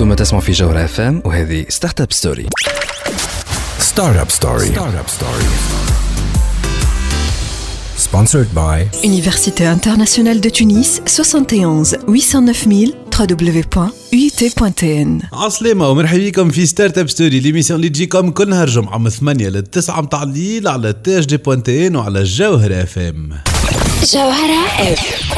[0.00, 2.46] أنتم تسمعوا في جوهر اف ام وهذه ستارت اب ستوري
[3.78, 5.44] ستارت اب ستوري ستارت اب ستوري
[8.08, 16.98] sponsored by Université internationale de Tunis 71 809 000 www.uit.tn عسلامة ومرحبا بكم في ستارت
[16.98, 20.92] اب ستوري ليميسيون اللي تجيكم كل نهار جمعة من 8 ل 9 متاع الليل على
[20.92, 23.30] تي اش دي بوان تي ان وعلى الجوهرة اف ام
[24.12, 25.37] جوهرة اف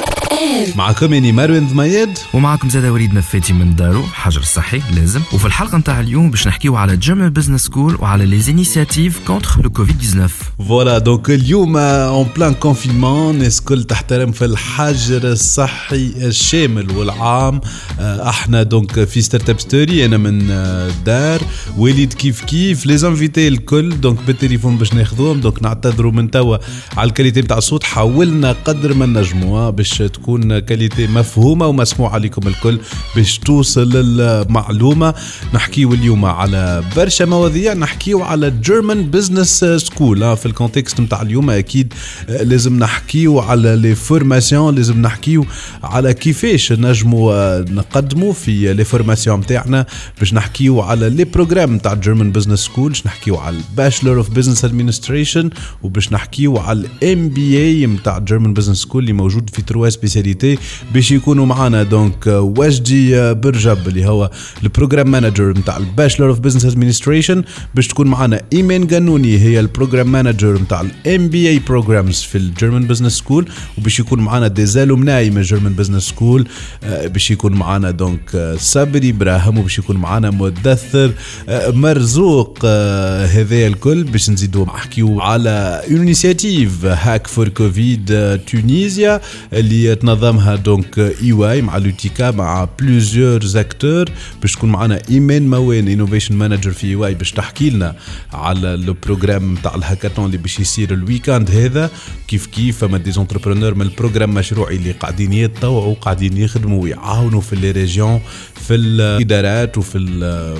[0.77, 4.03] معكم أني مروان ضميد ومعكم زاد وليد نفاتي من دارو.
[4.03, 5.21] حجر صحي لازم.
[5.33, 9.71] وفي الحلقة نتاع اليوم باش نحكيو على جيرمان بزنس سكول وعلى لي زينيسياتيف كونتر لو
[9.71, 10.35] كوفيد 19
[10.69, 17.61] فوالا دونك اليوم اون بلان كونفينمون الناس كل تحترم في الحجر الصحي الشامل والعام.
[18.01, 21.41] آه، أحنا دونك في ستارت اب ستوري أنا من آه، الدار
[21.79, 25.41] وليد كيف كيف؟ لي زانفيتي الكل دونك بالتليفون باش ناخذوهم.
[25.41, 26.57] دونك نعتذروا من توا
[26.97, 27.85] على الكاليتي نتاع الصوت.
[27.85, 32.79] حاولنا قدر ما نجموا باش تكون كاليتي مفهومة ومسموعة لكم الكل
[33.17, 35.15] باش توصل المعلومه
[35.55, 37.75] نحكيو اليوم على برشا مواضيع.
[37.75, 41.95] نحكيو على جيرمان بزنس سكول في الكونتكست نتاع اليوم أكيد
[42.29, 45.47] آه، لازم نحكيو على لي فورماسيون لازم نحكيو
[45.83, 49.87] على كيفاش نجموا آه، نقدموا في لي فورماسيون نتاعنا.
[50.19, 54.65] باش نحكيو على لي بروجرام نتاع جيرمان بزنس سكول باش نحكيو على الباشلر اوف بزنس
[54.65, 55.51] ادمنستريشن
[55.83, 59.89] وباش نحكيو على الام بي اي نتاع جيرمان بزنس سكول اللي موجود في تروا
[60.21, 60.59] سبيسياليتي
[60.95, 64.31] باش يكونوا معنا دونك آه، وجدي آه، برجب اللي هو
[64.63, 67.45] البروجرام مانجر نتاع الباشلر اوف بزنس ادمنستريشن
[67.75, 72.87] باش تكون معنا ايمان قانوني هي البروجرام مانجر نتاع الام بي اي بروجرامز في الجيرمان
[72.87, 73.49] بزنس سكول
[73.79, 76.49] وباش يكون معنا دي زالومناي من الجيرمان بزنس سكول
[76.83, 81.13] باش يكون معنا دونك آه، صبري إبراهيم وباش يكون معنا مدثر.
[81.49, 89.21] آه، مرزوق آه، هذا الكل باش نزيدو نحكيو على انيسياتيف هاك فور كوفيد تونيزيا
[89.53, 94.05] اللي تنظمها دونك إي واي مع لوتيكا مع بلوزيور زاكتور
[94.41, 97.97] باش تكون معنا ايمان موان انوفيشن مانجر في إي واي باش تحكي لنا
[98.33, 101.91] على لو بروجرام تاع الهاكاثون اللي باش يصير الويكاند هذا.
[102.29, 107.57] كيف كيف؟ فما دي زونتربرونور من البروجرام مشروعي اللي قاعدين يتطوعوا قاعدين يخدموا ويعاونوا في
[107.57, 108.21] لي ريجيون
[108.69, 109.99] في الإدارات وفي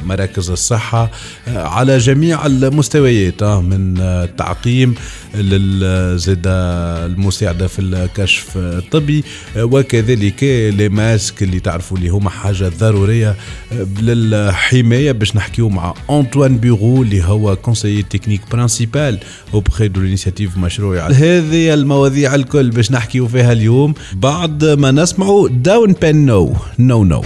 [0.05, 1.11] مراكز الصحة
[1.49, 4.95] آه، على جميع المستويات آه، من آه، التعقيم
[5.35, 9.25] للزاد المساعدة في الكشف الطبي
[9.57, 10.45] وكذلك
[10.77, 13.37] لي ماسك اللي تعرفوا اللي هما حاجة ضرورية
[14.01, 19.19] للحماية باش نحكيو مع أنطوان بيرو اللي هو كونسيي تكنيك برانسيبال
[19.55, 21.07] اوبخي دو لينيسياتيف مشروع.
[21.07, 23.95] هذه المواضيع الكل باش نحكيو فيها اليوم.
[24.13, 27.23] بعد ما نسمعوا داون بين نو نو نو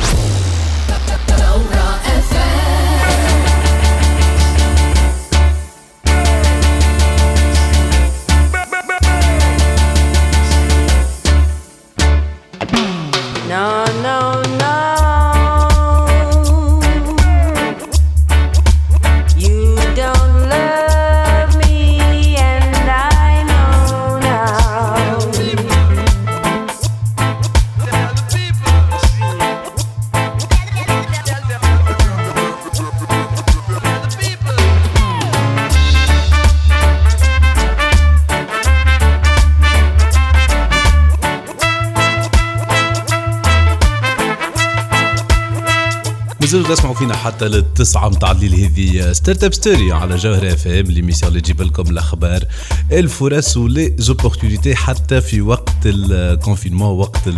[46.54, 50.86] مازالوا تسمعوا فينا حتى للتسعة متاع الليل هذه ستارت اب ستوري على جوهر اف ام
[50.86, 52.44] ليميسيون اللي تجيب لكم الأخبار
[52.92, 57.28] الفرص ولي زوبورتونيتي حتى في وقت الكونفينمون وقت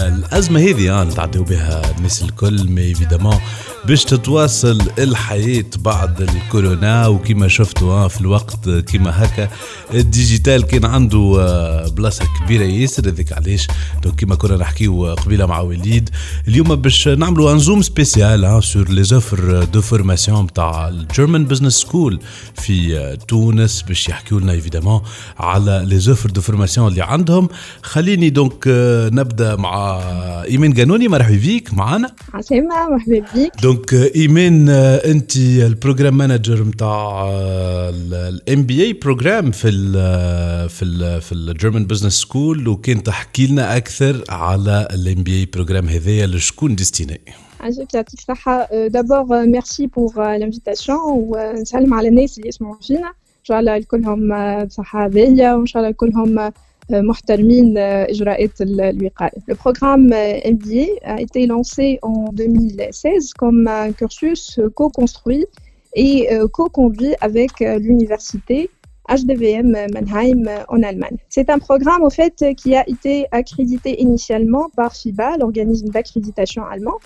[0.00, 3.38] الأزمة هذه آه، نتعداو بها الناس الكل مي ايفيدامون
[3.86, 9.48] باش تتواصل الحياة بعد الكورونا وكما شفتوا آه، في الوقت كما هكا
[9.94, 13.66] الديجيتال كان عنده آه، بلاصة كبيرة ياسر هذاك علاش؟
[14.16, 16.10] كما كنا نحكيو قبيلة مع وليد
[16.48, 22.20] اليوم باش نعملوا ان زوم سبيسيال سور لي زوفر دو فورماسيون نتاع الجيرمان بزنس سكول
[22.54, 25.00] في تونس باش يحكيوا لنا ايفيدامون
[25.38, 27.48] على لي زوفر دو فورماسيون اللي عندهم.
[27.82, 28.64] خليني دونك
[29.12, 29.85] نبدأ مع
[30.50, 32.10] إيمان قانوني مرحبا بيك معنا.
[32.34, 37.28] عسلامة مرحبا بيك دونك آه، إيمان آه، أنت البروجرام مانجر نتاع
[38.12, 39.92] الام بي اي بروجرام في ال
[40.68, 45.88] في ال في الجيرمان بزنس سكول وكان تحكي لنا أكثر على الام بي اي بروجرام
[45.88, 47.20] هذايا لشكون ديستيني.
[47.94, 53.12] يعطيك الصحة دابور ميرسي بور لانفيتاسيون ونسلم على الناس اللي يسمعوا فينا.
[53.46, 56.52] إن شاء الله الكلهم آه، بصحة هذية وإن شاء الله الكلهم آه،
[56.91, 59.31] محترمين آه، اجراءات ال- الوقاية.
[59.51, 65.45] Le programme euh, MBA a été lancé en 2016 comme un cursus euh, co-construit
[65.95, 68.69] et euh, co-conduit avec euh, l'université
[69.09, 71.17] HDVM Mannheim euh, en Allemagne.
[71.35, 76.97] C'est un programme au fait qui a été accrédité initialement par FIBA, l'organisme d'accréditation allemand,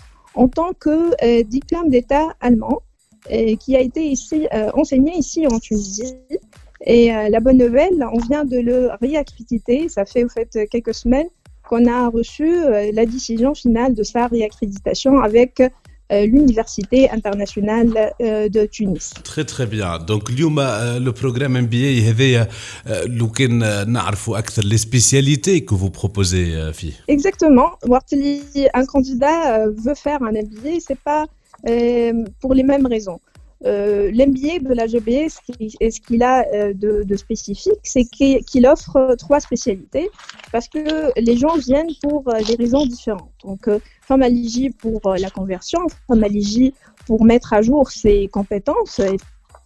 [0.44, 2.78] en tant que euh, diplôme d'État allemand
[3.32, 6.14] euh, qui a été ici, euh, enseigné ici en Tunisie.
[6.87, 9.89] et euh, la bonne nouvelle, on vient de le réaccréditer.
[9.89, 11.29] Ça fait au fait quelques semaines
[11.69, 18.67] qu'on a reçu euh, la décision finale de sa réaccréditation avec euh, l'Université internationale de
[18.67, 19.13] Tunis.
[19.23, 19.99] Très très bien.
[19.99, 22.41] Donc le programme MBA il y avait
[24.65, 26.95] les spécialités que vous proposez, Fi.
[27.07, 27.73] Exactement.
[28.75, 31.27] Un candidat veut faire un MBA, c'est pas
[32.41, 33.21] pour les mêmes raisons.
[33.67, 39.17] Euh, L'MBA de la GBA, ce qu'il a euh, de, spécifique, c'est qu'il offre euh,
[39.17, 40.11] trois spécialités
[40.51, 43.31] parce que les gens viennent pour euh, des raisons différentes.
[43.45, 43.69] Donc,
[44.23, 46.77] éligible pour la conversion, femme éligible
[47.07, 49.19] pour mettre à jour ses compétences, et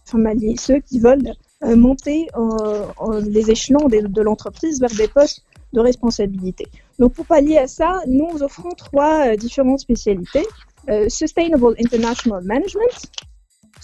[0.03, 1.33] femme éligible ceux qui veulent
[1.75, 2.27] monter
[3.23, 5.43] les échelons de, l'entreprise vers des postes
[5.73, 6.67] de responsabilité.
[6.99, 10.45] Donc, pour pallier à ça, nous offrons trois différentes spécialités.
[11.07, 13.09] Sustainable International Management,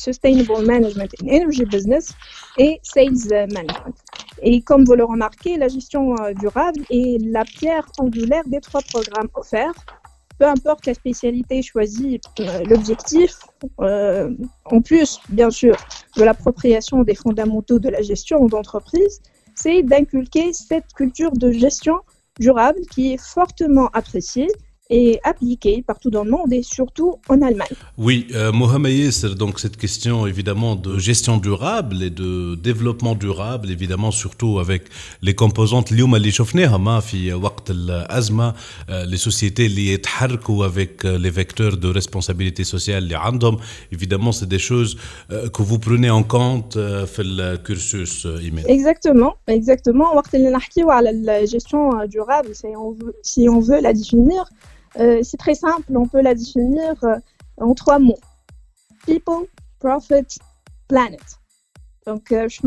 [0.02, 2.14] Sustainable Management in Energy Business
[2.58, 3.96] et Sales Management.
[4.42, 8.82] Et comme vous le remarquez, la gestion euh, durable est la pierre angulaire des trois
[8.82, 9.74] programmes offerts.
[10.40, 13.38] Peu importe la spécialité choisie, euh, l'objectif,
[13.80, 14.32] euh,
[14.66, 15.76] en plus, bien sûr,
[16.18, 19.22] de l'appropriation des fondamentaux de la gestion d'entreprise,
[19.54, 21.98] c'est d'inculquer cette culture de gestion
[22.40, 24.48] durable qui est fortement appréciée
[24.91, 27.77] et appliquée partout dans le monde et surtout en Allemagne.
[27.99, 33.71] Oui, euh, Mohamed Yasser, donc cette question évidemment de gestion durable et de développement durable,
[33.71, 34.83] évidemment surtout avec
[35.23, 41.19] les composantes اليوم اللي شفناهم في وقت الأزمة euh, les sociétés اللي يتحركوا avec euh,
[41.19, 43.59] les vecteurs de responsabilité sociale اللي عندهم
[43.93, 44.97] évidemment c'est des choses
[45.31, 48.65] euh, que vous prenez en compte euh, في الكورسوس euh, Imen.
[48.69, 50.17] Exactement, exactement.
[50.17, 53.93] وقت اللي نحكيو على la gestion euh, durable, si on veut, si on veut la
[53.93, 54.60] définir, euh,
[55.00, 57.16] euh, c'est très simple, on peut la définir euh,
[57.58, 58.20] en trois mots.
[59.06, 59.48] People,
[59.80, 60.40] Profit,
[60.88, 61.22] Planet.
[62.06, 62.62] Donc, euh, je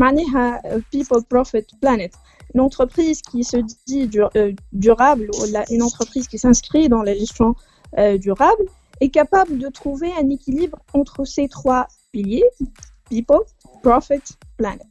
[0.91, 2.13] People, Profit, Planet.
[2.53, 4.29] Une entreprise qui se dit dur,
[4.71, 5.29] durable,
[5.69, 7.55] une entreprise qui s'inscrit dans la gestion
[8.19, 8.65] durable,
[9.01, 12.45] est capable de trouver un équilibre entre ces trois piliers,
[13.09, 13.41] people,
[13.83, 14.21] profit,
[14.55, 14.87] planet.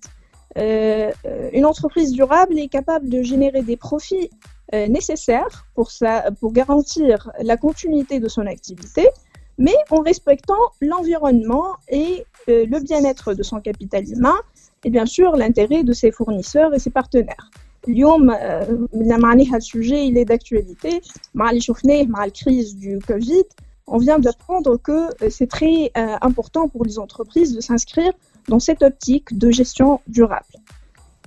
[1.55, 4.29] Une entreprise durable est capable de générer des profits
[4.74, 9.08] euh, nécessaires pour, sa, pour garantir la continuité de son activité,
[9.58, 14.40] mais en respectant l'environnement et euh, le bien-être de son capital humain
[14.84, 17.50] et bien sûr l'intérêt de ses fournisseurs et ses partenaires.
[17.88, 21.02] اليوم آه، من معناها السوجي il est d'actualité
[21.34, 23.46] مع اللي شفناه مع الكريز du Covid
[23.88, 28.14] on vient d'apprendre que euh, c'est très euh, important pour les entreprises de s'inscrire
[28.48, 30.54] dans cette optique de gestion durable.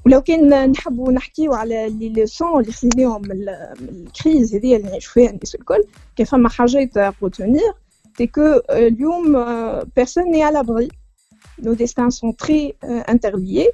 [0.07, 4.89] ولو كان نحبوا نحكيو على لي ليسون اللي خذيناهم من ال- من الكريز هذه اللي
[4.89, 5.83] نعيشوا فيها الناس الكل
[6.15, 6.99] كان فما حاجات
[8.19, 10.87] c'est que euh, اليوم euh, personne n'est à l'abri.
[11.65, 13.69] Nos destins sont très euh, interliés.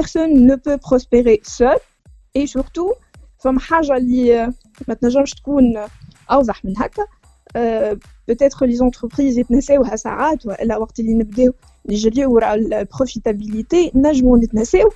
[0.00, 1.78] Personne ne peut prospérer seul.
[2.38, 2.92] Et surtout
[3.38, 4.52] فما حاجة اللي آه،
[4.88, 5.74] ما تنجمش تكون
[6.30, 7.06] أوضح من هكا
[7.56, 7.98] آه،
[8.30, 11.52] peut-être les يتنساوها ساعات ولا وقت اللي نبداو
[11.86, 14.90] نجريو وراء البروفيتابيليتي نجمو نتنساو.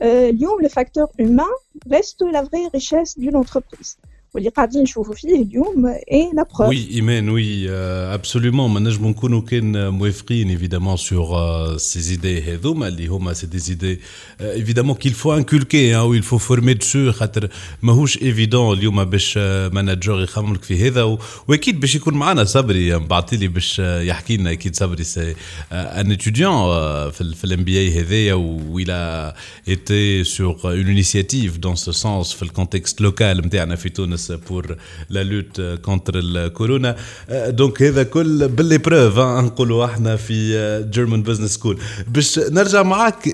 [0.00, 1.50] Euh, Lyon, le facteur humain
[1.90, 3.98] reste la vraie richesse d'une entreprise
[4.33, 8.67] واللي قاعدين نشوفوا فيه اليوم est la preuve Oui, Imen, oui, euh, absolument.
[8.69, 13.71] ما نجمو نكونوا كان موافقين évidemment sur euh, ces idées هذوما اللي هما c'est des
[13.71, 13.99] idées
[14.41, 17.49] euh, évidemment qu'il faut inculquer hein, ou il faut former dessus خاطر
[17.81, 19.37] ماهوش évident اليوم باش
[19.71, 24.01] مانجر يخمم لك في هذا و- واكيد باش يكون معنا صبري بعثي لي باش آه،
[24.01, 25.35] يحكي لنا اكيد صبري سي
[25.71, 26.27] ان étudiant
[26.67, 29.33] euh, في ال- في الام بي اي هذايا و il a
[29.71, 34.76] été sur une initiative dans ce sens في الكونتكست لوكال نتاعنا في تونس الفيروس بور
[35.10, 36.96] لا لوت كونتر الكورونا
[37.30, 40.52] دونك هذا كل باللي بروف نقولوا إحنا في
[40.90, 43.28] جيرمان بزنس سكول باش نرجع معاك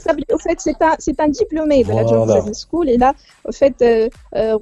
[0.00, 0.60] صبري أو فيت
[1.00, 3.14] سي ان ديبلومي دو لا جيرمان بزنس سكول إلى
[3.46, 3.82] أو فيت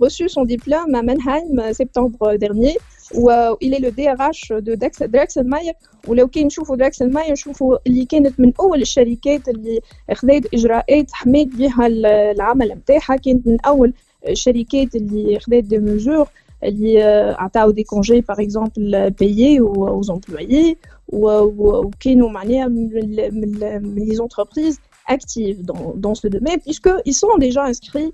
[0.03, 2.79] ريسو سون ديبلوم ا مانهايم سبتمبر dernier
[3.15, 3.31] و
[3.63, 5.73] إلى لو دي ار اش دو داكس دراكس ماير
[6.09, 9.81] ولو كي نشوفوا دراكس ماير نشوفوا اللي كانت من اول الشركات اللي
[10.11, 13.93] اخذت اجراءات حمايه بها العمل نتاعها كانت من اول
[14.28, 16.28] الشركات اللي خذت دي ميزور
[16.64, 20.76] اللي آه، عطاو دي كونجي باغ اكزومبل بايي aux employés
[21.10, 24.78] و- و- وكانوا معناها من ال- من ال- من les entreprises
[25.12, 28.14] actives dans, dans ce domaine, puisqu'ils sont déjà inscrits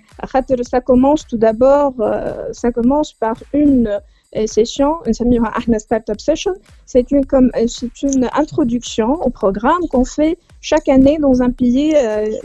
[0.63, 3.59] ça commence tout d'abord, euh, ça commence par euh,
[4.33, 6.53] une session, une Startup Session.
[6.85, 11.95] C'est une, euh, c'est une introduction au programme qu'on fait chaque année dans un pays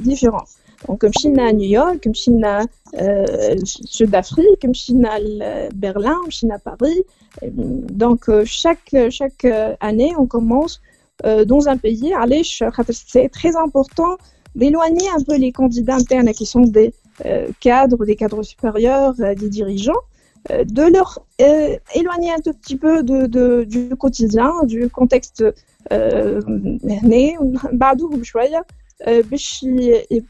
[0.01, 0.45] différent.
[0.89, 2.63] Donc, comme Chine à New York, comme Chine à
[3.65, 5.19] Sud-Afrique, comme Chine à
[5.75, 7.03] Berlin, comme Chine à Paris.
[7.43, 9.47] Donc, chaque, chaque
[9.81, 10.81] année, on commence
[11.25, 12.13] dans un pays.
[12.91, 14.17] C'est très important
[14.55, 16.93] d'éloigner un peu les candidats internes qui sont des
[17.25, 20.03] euh, cadres, des cadres supérieurs, euh, des dirigeants,
[20.51, 21.25] euh, de leur
[21.95, 25.43] éloigner un tout petit peu de, de, du quotidien, du contexte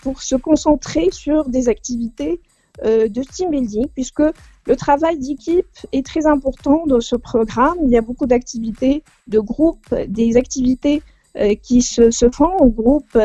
[0.01, 2.41] pour se concentrer sur des activités
[2.85, 4.23] de team building, puisque
[4.67, 7.79] le travail d'équipe est très important dans ce programme.
[7.85, 11.03] Il y a beaucoup d'activités de groupe, des activités
[11.63, 13.17] qui se, se font en groupe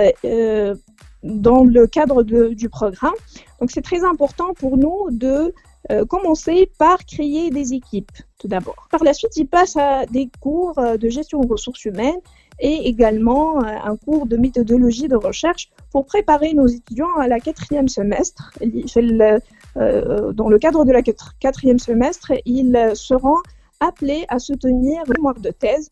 [1.23, 3.13] dans le cadre du programme.
[3.59, 5.53] Donc c'est très important pour nous de
[5.89, 8.87] euh, commencer par créer des équipes tout d'abord.
[8.91, 12.19] Par la suite, il passe à des cours euh, de gestion aux ressources humaines
[12.59, 17.39] et également euh, un cours de méthodologie de recherche pour préparer nos étudiants à la
[17.39, 18.53] quatrième semestre.
[18.61, 21.01] Dans le cadre de la
[21.39, 23.37] quatrième semestre, ils seront
[23.79, 25.89] appelés à soutenir le mémoire de thèse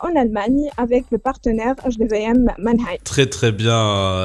[0.00, 2.96] en Allemagne avec le partenaire HDVM Mannheim.
[3.04, 3.74] تري تري بيان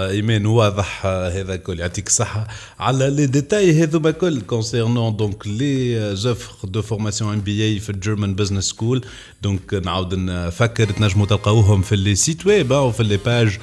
[0.10, 2.48] ايمان واضح آه، هذا الكل يعطيك الصحة
[2.80, 7.90] على لي ديتاي هذوما كل كونسيرنون دونك لي زوفر دو فورماسيون ام بي اي في
[7.90, 9.06] الجيرمان بزنس سكول
[9.42, 13.58] دونك نعاود نفكر تنجموا تلقاوهم في لي سيت ويب أو في لي باج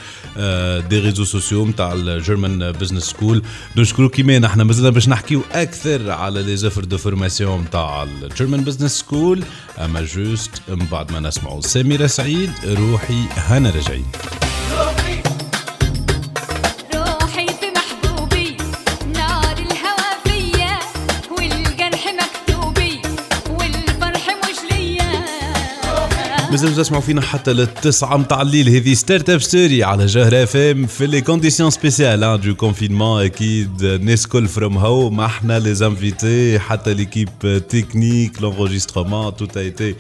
[0.88, 3.42] دي ريزو سوسيو نتاع الجيرمان بزنس سكول
[3.76, 8.98] نشكروك ايمان احنا مازلنا باش نحكيو اكثر على لي زوفر دو فورماسيون نتاع الجيرمان بزنس
[8.98, 9.44] سكول
[9.79, 14.05] أما جوست من بعد ما نسمعوا سميرة سعيد روحي هنا رجعين
[26.55, 28.69] مازالوا تسمعوا فينا حتى للتسعة متاع الليل.
[28.69, 33.83] هذه ستارت اب ستوري على جهر اف ام في لي كونديسيون سبيسيال دو كونفينمون أكيد
[33.83, 37.29] الناس كل فروم هوم إحنا لي زانفيتي حتى ليكيب
[37.69, 39.95] تكنيك لونغوجيسترومون توت ايتي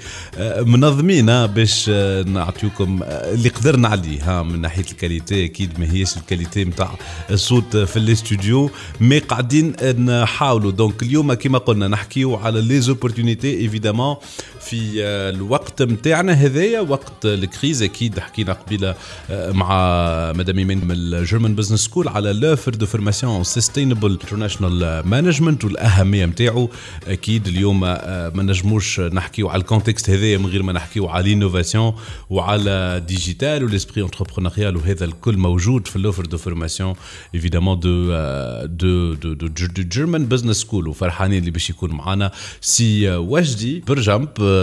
[0.59, 5.45] منظمين باش آه، نعطيوكم آه، اللي قدرنا عليه من ناحية الكاليتي.
[5.45, 6.91] أكيد ما هيش الكاليتي نتاع
[7.31, 8.69] الصوت في الاستوديو
[9.01, 10.71] مي قاعدين نحاولوا.
[10.71, 14.15] دونك اليوم كما قلنا نحكيو على لي زوبورتونيتي ايفيدامون
[14.65, 18.95] في آه، الوقت نتاعنا هذايا وقت الكريز أكيد حكينا قبيلة
[19.29, 19.69] آه، مع
[20.35, 26.69] مدام إيمان من الجيرمان بزنس سكول على لوفر دو فورماسيون سستينبل انترناشونال مانجمنت والأهمية نتاعو
[27.07, 31.95] أكيد اليوم آه، ما نجموش نحكيو على الكونتكست هذايا من غير ما نحكيو على الانوفاسيون
[32.29, 36.93] وعلى ديجيتال والاسبري انتربرونيريال وهذا الكل موجود في اللوفر دو فورماسيون
[37.35, 38.05] ايفيدامون دو
[38.65, 42.31] دو دو دو جيرمان بزنس سكول وفرحانين اللي باش يكون معنا
[42.61, 44.54] سي وجدي برجمب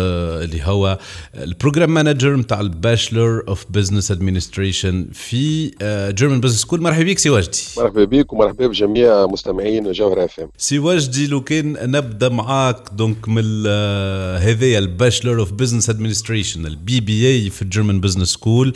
[0.45, 0.99] اللي هو
[1.35, 5.71] البروجرام مانجر نتاع الباشلر اوف بزنس ادمنستريشن في
[6.19, 10.49] جيرمان بزنس سكول مرحبا بك سي وجدي مرحبا بك ومرحبا بجميع مستمعين جوهر اف ام
[10.59, 17.01] سي وجدي لو كان نبدأ معاك دونك من ال- هذايا الباشلر اوف بزنس ادمنستريشن البي
[17.01, 18.73] بي اي في الجيرمان بزنس سكول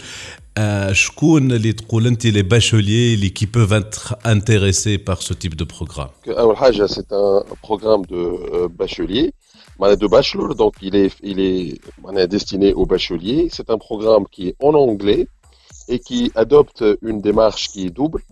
[0.93, 3.73] شكون اللي تقول أنت لي باشوليي اللي كي بوف
[4.27, 8.97] انتريسي بار سو تيب دو بروغرام أول حاجة c'est un programme de euh, bachelier.
[9.07, 9.31] معناها
[9.79, 13.49] de bachelor, donc il est, il est, destiné aux bacheliers.
[13.53, 15.29] C'est un programme qui est en anglais
[15.89, 18.23] et qui adopte une démarche qui est double.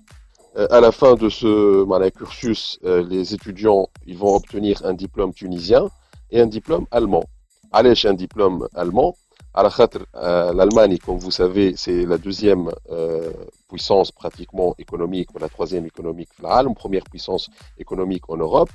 [0.57, 4.95] Euh, à la fin de ce mané, cursus, euh, les étudiants ils vont obtenir un
[4.95, 5.89] diplôme tunisien
[6.31, 7.25] et un diplôme allemand.
[7.73, 9.17] Allez, un diplôme allemand.
[9.57, 13.33] Euh, L'Allemagne, comme vous savez, c'est la deuxième euh,
[13.69, 18.71] puissance pratiquement économique, ou la troisième économique, la première puissance économique en Europe.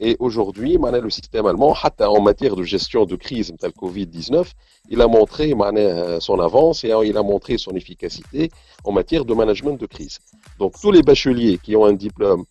[0.00, 4.50] Et aujourd'hui, le système allemand, en matière de gestion de crise comme le Covid-19,
[4.90, 8.50] il a montré euh, son avance et hein, il a montré son efficacité
[8.84, 10.18] en matière de management de crise.
[10.58, 12.44] Donc tous les bacheliers qui ont un diplôme,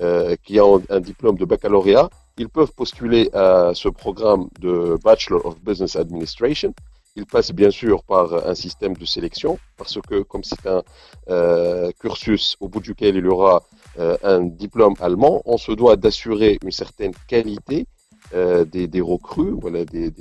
[0.00, 5.44] euh, qui ont un diplôme de baccalauréat, ils peuvent postuler à ce programme de Bachelor
[5.46, 6.74] of Business Administration.
[7.14, 10.82] Il passe bien sûr par un système de sélection, parce que comme c'est un
[11.30, 13.62] euh, cursus au bout duquel il y aura
[13.98, 17.86] un diplôme allemand, on se doit d'assurer une certaine qualité
[18.34, 20.12] euh, des, recrues, voilà, des,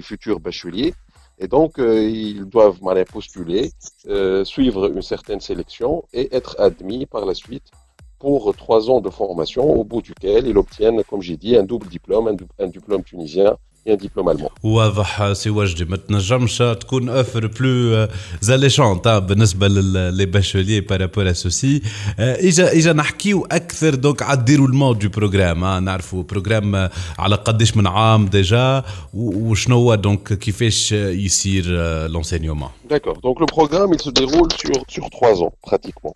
[0.00, 0.94] futurs bacheliers.
[1.38, 3.70] Et donc, euh, ils doivent voilà, postuler,
[4.08, 7.70] euh, suivre une certaine sélection et être admis par la suite
[8.18, 11.86] pour trois ans de formation, au bout duquel ils obtiennent, comme j'ai dit, un double
[11.86, 14.51] diplôme, un diplôme tunisien et un diplôme allemand.
[14.63, 18.07] واضح سي وجدي ما تنجمش تكون اوفر بلو
[18.41, 21.81] زاليشونت بالنسبه لي باشوليي بارابور سوسي
[22.19, 27.77] اجا اجا نحكيو اكثر دونك على الديرولمون دو بروغرام آه، نعرفوا بروغرام آه، على قداش
[27.77, 28.83] من عام ديجا
[29.13, 31.65] و- وشنو هو دونك كيفاش آه، يصير
[32.07, 33.17] لونسينيومون D'accord.
[33.27, 36.13] Donc le programme, il se déroule sur, sur trois ans, pratiquement.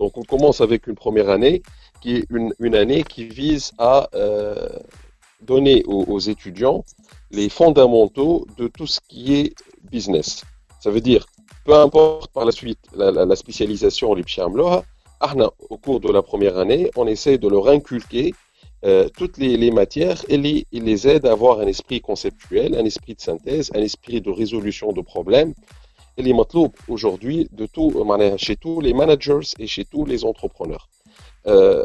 [0.00, 1.56] Donc on commence avec une première année,
[2.02, 4.68] qui est une, une année qui vise à euh,
[5.41, 6.83] donner aux, aux, étudiants
[7.31, 9.53] les fondamentaux de tout ce qui est
[9.91, 10.43] business.
[10.79, 11.25] Ça veut dire,
[11.65, 14.15] peu importe par la suite la, la, la spécialisation
[15.19, 15.33] ah
[15.69, 18.33] au cours de la première année, on essaie de leur inculquer
[18.85, 22.85] euh, toutes les, les matières et les, les, aide à avoir un esprit conceptuel, un
[22.85, 25.53] esprit de synthèse, un esprit de résolution de problèmes.
[26.17, 30.23] Et les matelots aujourd'hui de tout, euh, chez tous les managers et chez tous les
[30.23, 30.87] entrepreneurs.
[31.47, 31.83] Euh,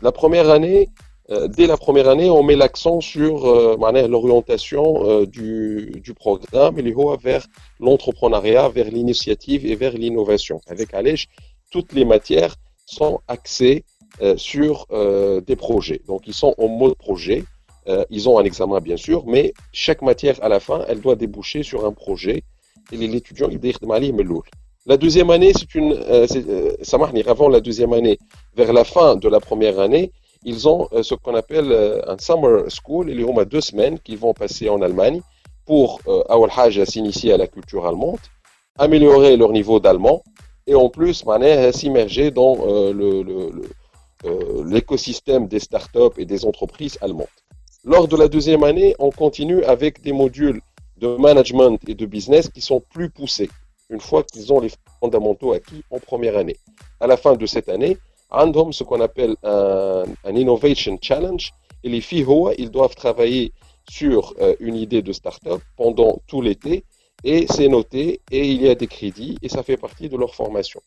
[0.00, 0.88] la première année,
[1.30, 3.76] euh, dès la première année, on met l'accent sur euh,
[4.08, 6.76] l'orientation euh, du, du, programme,
[7.20, 7.46] vers
[7.78, 10.60] l'entrepreneuriat, vers l'initiative et vers l'innovation.
[10.66, 11.28] Avec Alège,
[11.70, 13.84] toutes les matières sont axées
[14.36, 14.86] sur
[15.46, 16.02] des projets.
[16.08, 17.44] Donc, ils sont en mode projet.
[18.10, 21.62] ils ont un examen, bien sûr, mais chaque matière, à la fin, elle doit déboucher
[21.62, 22.42] sur un projet.
[22.90, 23.72] Et l'étudiant, il dit
[24.86, 25.92] la deuxième année, c'est une.
[25.92, 28.18] Euh, euh, ça avant la deuxième année,
[28.56, 30.10] vers la fin de la première année,
[30.44, 33.98] ils ont euh, ce qu'on appelle euh, un summer school, il y a deux semaines
[33.98, 35.20] qu'ils vont passer en Allemagne
[35.66, 38.18] pour euh, s'initier à la culture allemande,
[38.78, 40.22] améliorer leur niveau d'allemand
[40.66, 43.62] et en plus euh, s'immerger dans euh,
[44.66, 47.26] l'écosystème le, le, le, euh, des startups et des entreprises allemandes.
[47.84, 50.60] Lors de la deuxième année, on continue avec des modules
[50.98, 53.50] de management et de business qui sont plus poussés
[53.90, 54.70] une fois qu'ils ont les
[55.00, 56.56] fondamentaux acquis en première année.
[57.00, 57.98] À la fin de cette année,
[58.31, 63.51] عندهم ce qu'on appelle un, un innovation challenge, et les filles هو, ils doivent travailler
[63.89, 66.83] sur euh, une idée de start-up pendant tout l'été,
[67.23, 70.33] et c'est noté, et il y a des crédits, et ça fait partie de leur
[70.35, 70.81] formation.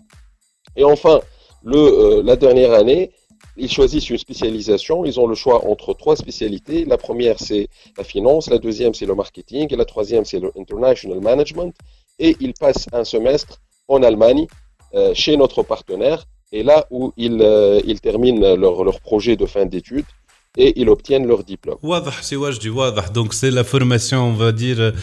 [0.76, 1.20] Et enfin,
[1.62, 3.11] le, euh, la dernière année,
[3.57, 5.04] ils choisissent une spécialisation.
[5.04, 6.85] Ils ont le choix entre trois spécialités.
[6.85, 8.48] La première, c'est la finance.
[8.48, 9.66] La deuxième, c'est le marketing.
[9.72, 11.74] Et la troisième, c'est le international management.
[12.18, 14.46] Et ils passent un semestre en Allemagne,
[14.94, 16.24] euh, chez notre partenaire.
[16.55, 20.05] et là où ils, euh, ils terminent leur, leur projet de fin d'études
[20.57, 21.78] et ils obtiennent leur diplôme.
[21.83, 24.94] واضح سي وجدي واضح دونك سي لا فورماسيون va dire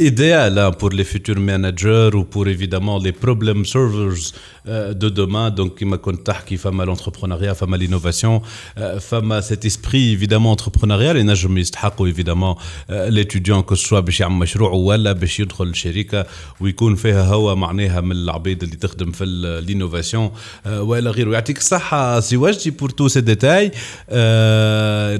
[0.00, 4.32] idéال pour les futurs managers ou pour évidemment les problem solvers
[4.68, 8.42] euh, de demain donc كما كنت تحكي فما l'entrepreneuriat فما l'innovation
[8.78, 12.58] euh, فما cet esprit évidemment entrepreneurial اللي نجم يستحقوا évidemment
[12.90, 16.26] euh, l'étudiant que ce soit باش يعمل مشروع ولا باش يدخل شركه
[16.60, 20.30] ويكون فيها هو معناها من العبيد اللي تخدم في الانوفاسيون
[20.66, 23.70] والى غيره يعطيك الصحه سي وجدي بور تو سي ديتاي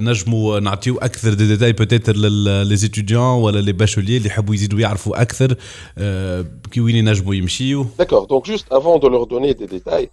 [0.00, 5.22] نجموا نعطيو اكثر دي ديتاي بوتيتر لي ستوديون ولا لي باشوليي اللي يحبوا يزيدوا يعرفوا
[5.22, 5.54] اكثر
[5.98, 8.26] آه، كي وين ينجموا يمشيو D'accord.
[8.26, 10.08] Donc juste avant de leur donner des détails,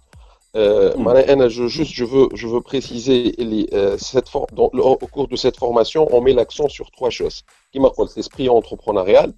[0.56, 4.70] euh, معناها أنا je, juste je veux je veux préciser les, euh, cette for- dans-
[4.74, 7.42] le- au cours de cette formation, on met l'accent sur trois choses.
[7.74, 9.32] كما قلت l'esprit entrepreneurial,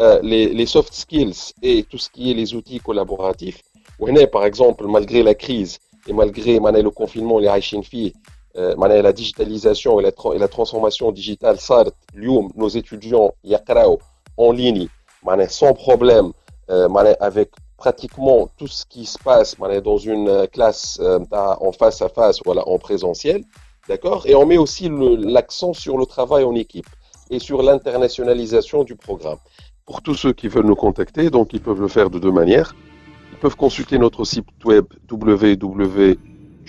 [0.00, 3.60] euh, les, les soft skills et tout ce qui est les outils collaboratifs.
[3.98, 8.31] وهنا par exemple malgré la crise et malgré معناها le confinement اللي عايشين فيه euh,
[8.56, 13.96] معناها la digitalisation et la, tra- et la transformation digitale صارت اليوم nos étudiants يقراوا
[14.40, 14.88] en ligne
[15.22, 16.32] معناها sans problème
[16.70, 17.48] euh, معناها avec
[17.82, 22.02] pratiquement tout ce qui se passe معناها dans une euh, classe euh, t'as en face
[22.02, 23.44] à face voilà en présentiel
[23.88, 26.86] d'accord et on met aussi le- l'accent sur le travail en équipe
[27.30, 29.38] et sur l'internationalisation du programme
[29.86, 32.74] pour tous ceux qui veulent nous contacter donc ils peuvent le faire de deux manières
[33.32, 34.86] ils peuvent consulter notre site web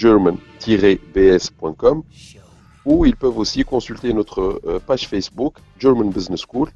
[0.01, 2.03] www.german-bs.com
[2.85, 6.69] ou ils peuvent aussi consulter notre euh, page Facebook German Business School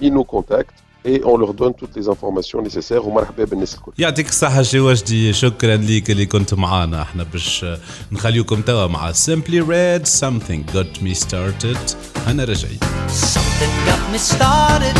[0.00, 4.28] ils nous contactent et on leur donne toutes les informations nécessaires ومرحبا بالناس الكل يعطيك
[4.28, 7.78] الصحة شي وجدي شكرا ليك اللي كنت معانا احنا باش آه،
[8.12, 11.78] نخليكم توا مع Simply Red Something Got Me Started
[12.28, 14.96] انا رجعي Something got me started.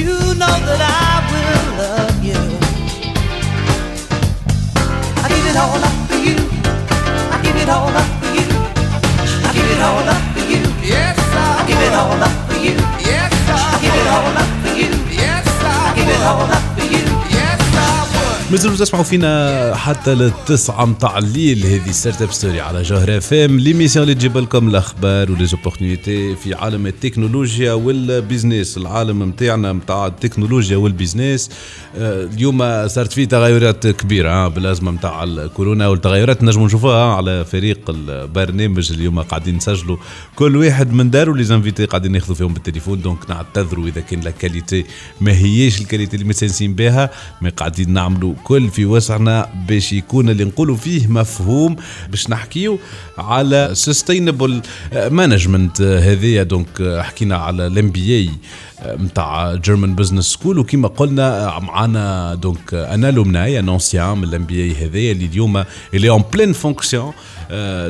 [0.00, 0.82] You know that I
[1.32, 2.42] will love you.
[5.24, 5.99] I give it all
[7.61, 8.47] Give it all up for you.
[9.45, 10.61] I give it all up for you.
[10.81, 12.73] Yes, I, give it all up for you.
[13.05, 14.89] Yes, I, give it all up for you.
[15.13, 16.70] Yes, I give it all up
[18.51, 21.65] مازالوا تسمعوا فينا حتى للتسعة متاع الليل.
[21.65, 26.53] هذه ستارت أب ستوري على جوهر اف ام ليميسيون اللي تجيب لكم الأخبار وليزوبورتينيتي في
[26.53, 31.49] عالم التكنولوجيا والبيزنس العالم متاعنا متاع التكنولوجيا والبيزنس
[31.97, 36.43] آه، اليوم صارت فيه تغيرات كبيرة آه، بالأزمة متاع الكورونا والتغيرات.
[36.43, 39.97] نجموا نشوفوها على فريق البرنامج اليوم قاعدين نسجلوا
[40.35, 43.01] كل واحد من داره لي زانفيتي قاعدين ياخذوا فيهم بالتليفون.
[43.01, 44.85] دونك نعتذروا إذا كان لا كاليتي
[45.21, 47.09] ما هيش الكاليتي اللي متسنسين بها
[47.41, 51.75] ما قاعدين نعملوا كل في وسعنا باش يكون اللي نقولوا فيه مفهوم.
[52.09, 52.79] باش نحكيو
[53.17, 54.61] على سستينبل
[55.09, 56.43] مانجمنت هذيا.
[56.43, 58.29] دونك حكينا على الام بي اي
[58.85, 64.63] نتاع جيرمان بزنس سكول وكما قلنا معنا دونك أنا لومناي ان اونسيان من الام بي
[64.63, 67.13] اي هذايا اللي اليوم اللي اون بلين فونكسيون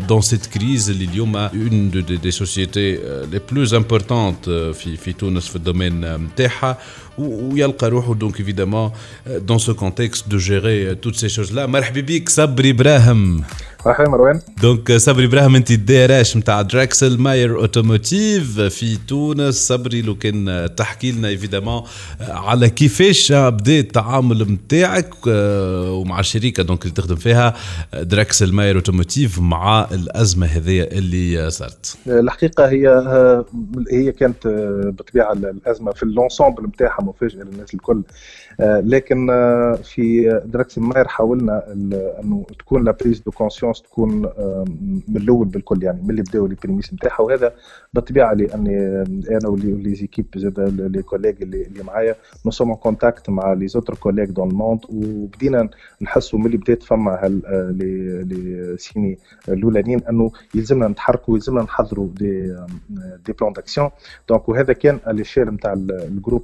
[0.08, 2.92] دون سيت كريز اللي اليوم اون دو دي سوسيتي
[3.32, 6.78] لي بلوز امبورتونت في في تونس في الدومين نتاعها
[7.18, 8.90] ويلقى روحه دونك ايفيدامون
[9.26, 13.44] دون سو كونتكست دو جيري توت سي شوز لا مرحبا بك صبري ابراهيم
[13.85, 19.67] مرحبا مروان؟ دونك صبري إبراهيم أنت الدي ار اش نتاع دراكسل ماير اوتوموتيف في تونس.
[19.67, 21.83] صبري لو كان تحكي لنا إيفيدامون
[22.21, 27.55] على كيفاش بدأ التعامل نتاعك ومع الشركة دونك اللي تخدم فيها
[27.93, 31.97] دراكسل ماير اوتوموتيف مع الأزمة هذه اللي صارت.
[32.07, 32.87] الحقيقة هي
[33.91, 34.47] هي كانت
[34.99, 38.01] بطبيعة الأزمة في اللونسومبل نتاعها مفاجاه للناس الكل.
[38.61, 39.27] لكن
[39.83, 41.71] في دراكسل ماير حاولنا
[42.21, 44.09] إنه تكون لا بريز دو كونسيونس تكون
[45.07, 47.21] من الأول بالكل يعني من اللي بداوا لي بريميس نتاعها.
[47.21, 47.53] وهذا
[47.93, 48.77] بالطبيعة لاني
[49.31, 50.59] أنا ولي زيكيب زاد
[50.95, 55.69] لي كوليغ اللي, اللي معايا نو سوم كونتاكت مع لي زوتر كوليغ دون الموند وبدينا
[56.01, 57.19] نحسوا من اللي بدات فما
[57.51, 59.19] لي لي سيني
[59.49, 62.55] الأولانيين إنه يلزمنا نتحركوا يلزمنا نحضروا دي
[63.25, 63.89] دي بلان داكسيون
[64.29, 66.43] دونك وهذا كان الاشياء نتاع الجروب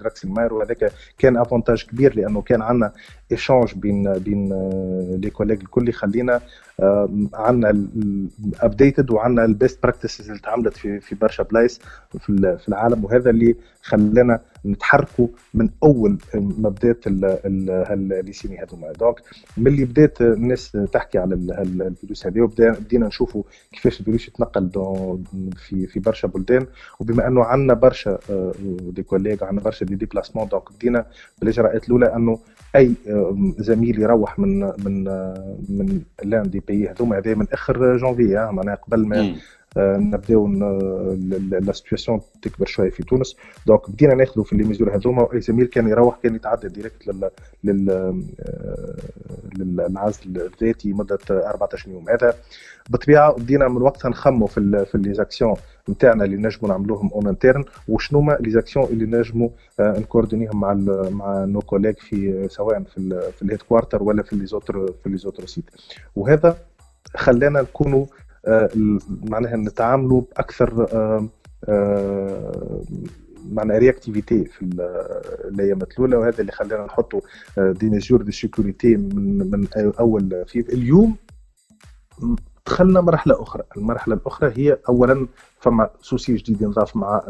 [0.00, 2.92] دراكسل ماير وهذاك كان افونتاج كبير لأنه كان عندنا
[3.32, 4.48] ايشانج بين بين
[5.22, 6.40] لي كوليغ الكل يخلينا
[7.34, 7.86] عندنا
[8.60, 11.80] ابديتد وعندنا البيست براكتسز اللي تعملت في في برشا بلايص
[12.18, 19.20] في في العالم وهذا اللي خلانا نتحركوا من أول ما بدأت الليسيني هذوما دونك
[19.56, 24.70] ملي بدأت الناس تحكي على الفيروس هذا وبدينا نشوفوا كيفاش الفيروس يتنقل
[25.56, 26.66] في في برشا بلدان.
[27.00, 28.18] وبما أنه عندنا برشا
[28.80, 31.06] دي كوليغ عندنا برشا دي ديبلاسمون دونك بدينا
[31.40, 32.38] بالإجراءات الأولى أنه
[32.76, 32.94] أي
[33.58, 35.04] زميل يروح من من
[35.68, 39.36] من لأن دي بي هذوما هذا من آخر جانفي معناها قبل ما
[39.76, 40.46] نبداو
[41.60, 43.36] لا سيتياسيون تكبر شوية في تونس.
[43.66, 47.30] دونك بدينا ناخذوا في لي ميزور هذوما وإي زميل كان يروح كان يتعدى ديريكت لل
[47.64, 48.22] لل
[49.58, 52.08] للعزل الذاتي مدة 14 يوم.
[52.08, 52.34] هذا
[52.90, 55.56] بالطبيعة بدينا من وقتها نخموا في في لي زاكسيون
[55.88, 59.48] نتاعنا اللي نجموا نعملوهم اون انترن وشنو ما لي زاكسيون اللي نجموا
[59.80, 60.74] نكوردونيهم مع
[61.10, 65.16] مع نو كوليغ في سواء في في الهيد كوارتر ولا في لي زوتر في لي
[65.16, 65.64] زوتر سيت
[66.16, 66.56] وهذا
[67.16, 68.06] خلانا نكونوا
[69.08, 70.86] معناها نتعاملوا بأكثر
[73.52, 74.62] معناها رياكتيفيتي في
[75.44, 77.20] الأيام الأولى وهذا اللي خلانا نحطوا
[77.58, 79.66] دي ميزور دي سيكوريتي من من
[80.00, 81.16] أول في اليوم.
[82.66, 83.62] دخلنا مرحلة أخرى.
[83.76, 85.26] المرحلة الأخرى هي أولا
[85.60, 87.22] فما سوسي جديد ينضاف مع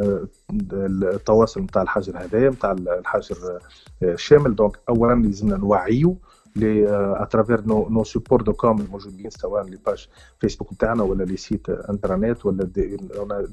[0.73, 3.59] التواصل نتاع الحجر هذايا نتاع الحجر
[4.03, 6.17] الشامل دونك أولا لازمنا نوعيو لي
[6.57, 10.09] اترافير نو نو سوبور دو كوم الموجودين سواء لي باج
[10.41, 12.69] فيسبوك نتاعنا ولا لي سيت انترنت ولا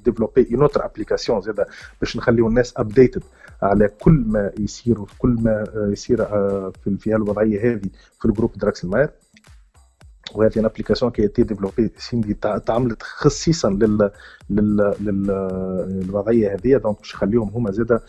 [0.06, 1.68] ديفلوبي اون اوتر ابليكاسيون زاده
[2.02, 3.24] باش نخليو الناس ابديتد
[3.62, 6.26] على كل ما يصير وكل كل ما يصير
[6.84, 9.10] في في الوضعية هذه في الجروب دراكسل ماير
[10.36, 12.34] وهذه ابليكاسيون كي تي ديفلوبي سيندي
[12.66, 14.12] تعملت خصيصا لل
[14.50, 18.02] لل للوضعية هذه دونك باش نخليهم هما زاده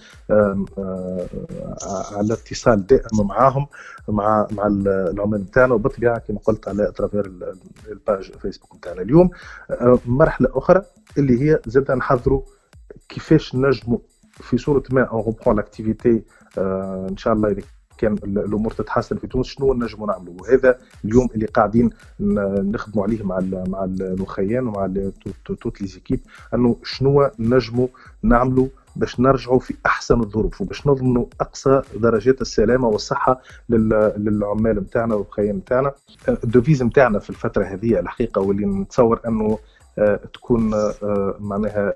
[2.16, 3.66] على اتصال دائم معاهم
[4.08, 7.32] مع مع العملاء نتاعنا وبالطبيعة كما قلت على ترافير
[7.88, 9.30] الباج فيسبوك نتاعنا اليوم.
[10.06, 10.82] مرحلة أخرى
[11.18, 12.42] اللي هي زاده نحضروا
[13.08, 13.98] كيفاش نجموا
[14.32, 16.22] في صورة ما اون روبرون لاكتيفيتي
[17.10, 17.56] إن شاء الله
[18.00, 23.38] كان الأمور تتحسن في تونس شنو نجموا نعملوا؟ وهذا اليوم اللي قاعدين نخدموا عليه مع
[23.38, 25.10] ال مع الاخيان ومع
[25.44, 26.20] توت لي زيكيب
[26.54, 27.88] أنه شنو نجموا
[28.22, 35.56] نعملوا باش نرجعوا في أحسن الظروف وباش نضمنوا أقصى درجات السلامة والصحة للعمال نتاعنا والخيان
[35.56, 35.92] نتاعنا
[36.28, 39.58] الدوفيز نتاعنا في الفترة هذه الحقيقة واللي نتصور أنه
[40.32, 40.70] تكون
[41.38, 41.94] معناها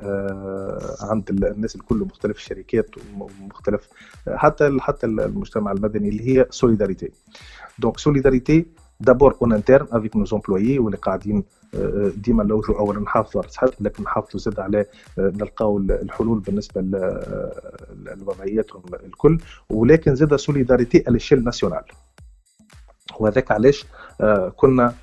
[1.00, 3.88] عند الناس الكل مختلف الشركات ومختلف
[4.28, 7.10] حتى حتى المجتمع المدني اللي هي سوليداريتي
[7.78, 8.66] دونك سوليداريتي
[9.00, 11.44] دابور اون انترن افيك نو امبلويي واللي قاعدين
[12.16, 14.86] ديما نلوجوا اولا نحافظوا على صحتهم لكن نحافظوا زاد على
[15.18, 16.80] نلقاو الحلول بالنسبة
[17.90, 19.38] لوضعياتهم الكل.
[19.70, 21.84] ولكن زاد سوليداريتي على الشيل ناسيونال
[23.20, 23.86] وهذاك علاش
[24.20, 24.94] آه، كنا آه،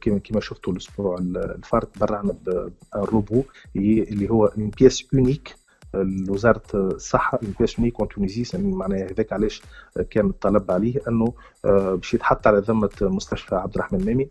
[0.00, 3.42] كما كما شفتوا الأسبوع الفارق برعنا بالروبو
[3.76, 5.54] اللي هو اون بيس اونيك
[5.94, 9.62] لوزاره الصحة اون بيس اونيك اون تونيزي معناها هذاك علاش
[10.10, 14.28] كان الطلب عليه أنه آه، باش يتحط على ذمة مستشفى عبد الرحمن مامي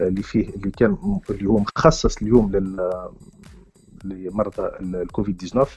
[0.00, 0.96] آه، اللي فيه اللي كان
[1.30, 2.52] اللي هو مخصص اليوم
[4.04, 5.70] لمرضى الكوفيد 19 وه-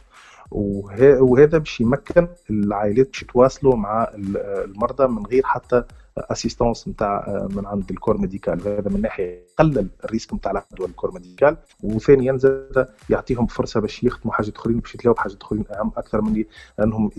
[0.59, 5.83] وهذا باش يمكن العائلات باش يتواصلوا مع ال- المرضى من غير حتى
[6.17, 8.67] اسيستونس نتاع من عند الكور ميديكال.
[8.67, 11.57] هذا من ناحية يقلل الريسك نتاع العدوى الكور ميديكال.
[11.83, 15.63] وثانيا زاد يعطيهم فرصة باش يخدموا حاجات أخرين باش يتلاقوا بحاجات أخرين.
[15.79, 16.43] أهم أكثر من
[16.83, 17.09] أنهم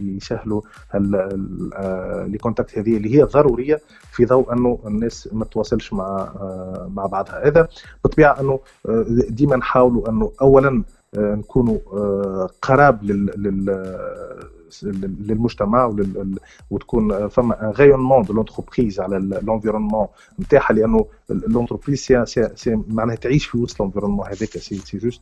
[0.00, 0.62] يسهلوا
[2.28, 3.80] لي كونتاكت هذه اللي هي ضرورية
[4.12, 6.32] في ضوء أنه الناس ما تواصلش مع
[6.94, 7.46] مع بعضها.
[7.48, 7.68] هذا
[8.04, 8.60] بالطبيعه أنه
[9.30, 10.82] ديما نحاولوا أنه اولا
[11.17, 13.99] نكونوا آه، قراب لل لل
[15.19, 16.17] للمجتمع ولل...
[16.21, 16.39] ال-
[16.71, 20.07] وتكون فما ان غايونمون دو لونتربريز على لونفيرونمون
[20.39, 25.21] نتاعها لانه لونتربريز سي سي سي معناها تعيش في وسط لونفيرونمون هذاك سي سي جوست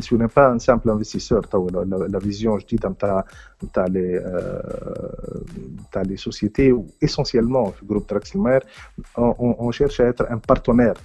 [0.00, 3.24] سو ني با ان سامبل انفستيسور تو لا فيزيون جديده نتاع
[3.64, 5.40] نتاع لي آه،
[5.88, 8.64] نتاع لي سوسيتي اسونسيالمون في جروب تراكس الماير
[9.18, 10.96] on cherche à être un partenaire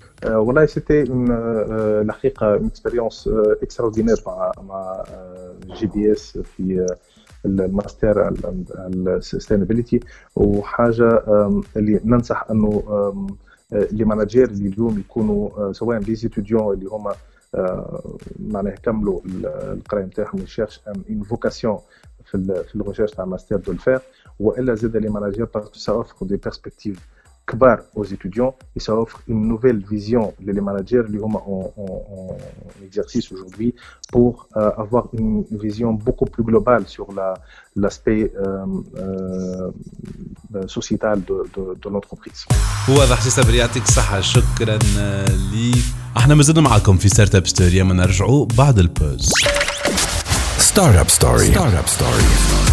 [0.25, 1.03] والله سيتي
[2.01, 3.29] الحقيقة اون اكسبيريونس
[3.63, 5.03] اكستراوردينير مع مع
[5.79, 6.85] جي بي اس في
[7.45, 8.33] الماستر
[9.07, 9.99] السستينابيلتي
[10.35, 13.27] وحاجة آم، اللي ننصح أنه آه،
[13.91, 17.13] لي ماناجير اللي اليوم يكونوا آه، سواء لي ستوديون اللي هما
[17.55, 18.01] آه،
[18.39, 21.77] معناها كملوا ال- القرايه نتاعهم يشيرش اون فوكاسيون
[22.25, 23.99] في في الريشيرش تاع ماستر دو الفير
[24.39, 26.99] وإلا زاد لي ماناجير باسكو سا اوفر دي بيرسبكتيف
[27.46, 31.90] كبار aux étudiants et ça offre une nouvelle vision les managers اللي هما en, en,
[32.16, 33.74] en exercice aujourd'hui
[34.12, 37.28] pour euh, avoir une vision beaucoup plus globale sur la
[37.82, 38.66] l'aspect euh,
[38.98, 42.46] euh, sociétal de, de, de l'entreprise.
[42.88, 44.78] واضح سي صبري يعطيك الصحة شكرا
[45.52, 45.84] ليك
[46.16, 49.32] احنا مازلنا معاكم في ستارت اب ستوري اما نرجعوا بعد البوز
[50.76, 51.52] Startup Story.
[51.54, 52.69] Startup Story.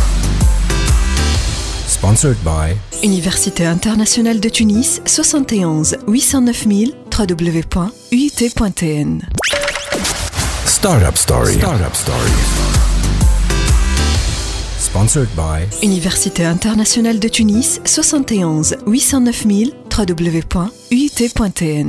[1.97, 9.19] Sponsored by Université internationale de Tunis, 71 809 000 www.uit.tn.
[10.65, 11.53] Startup Story.
[11.53, 12.31] Startup Story.
[14.79, 21.87] Sponsored by Université internationale de Tunis, 71 809 000 www.uit.tn.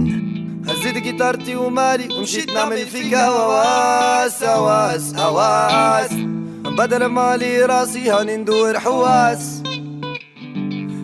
[0.69, 6.11] هزيت جيتارتي ومالي ومشيت نعمل فيك هواس هواس هواس
[6.65, 9.63] بدل مالي راسي هاني ندور حواس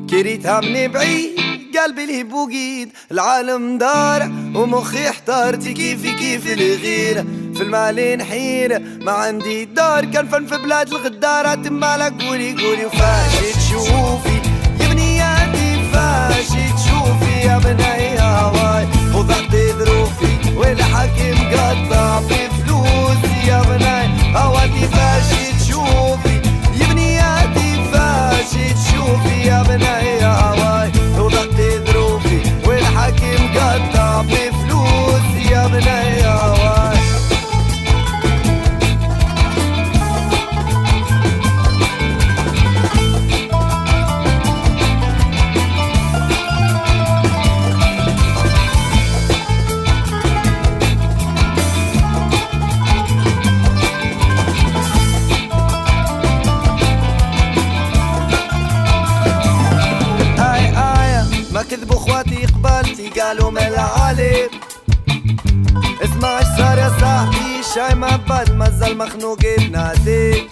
[0.09, 1.39] كريتها من بعيد
[1.83, 2.89] قلبي اللي بوقيد.
[3.11, 10.45] العالم دار ومخي احتارتي كيفي كيف الغيرة في المال نحيرة ما عندي دار كان فن
[10.45, 12.85] في بلاد الغدارة تمالك قولي قولي.
[12.85, 14.41] وفاش تشوفي
[14.79, 17.47] يا بنياتي فاش تشوفي.
[17.47, 20.57] يا بني هواي وضعت ظروفي.
[20.57, 25.54] والحكيم قطع في فلوسي يا بني هواتي فاش
[29.05, 30.04] Sophia Benay.
[66.89, 70.43] صاحبي شاي ما بال مازال مخنوق بنادي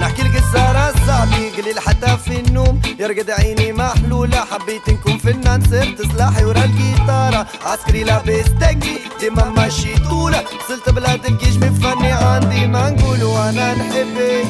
[0.00, 2.80] نحكي لك السهرة صاحبي قليل حتى في النوم.
[2.98, 9.94] يرقد عيني محلولة حبيت نكون فنان صرت سلاحي ورا الجيتارة عسكري لابس تنجي ديما ماشي
[9.98, 10.44] طولة.
[10.64, 14.46] وصلت بلاد الجيش بفني عندي ما نقول وأنا نحبك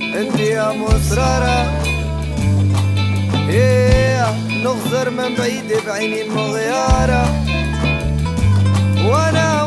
[0.00, 1.88] أنت يا مصرارة
[4.64, 7.44] نغزر من بعيد بعيني المغيارة.
[9.04, 9.57] وأنا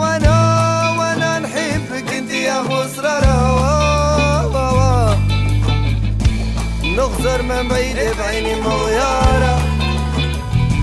[7.61, 9.61] من بعيد بعيني المغيارة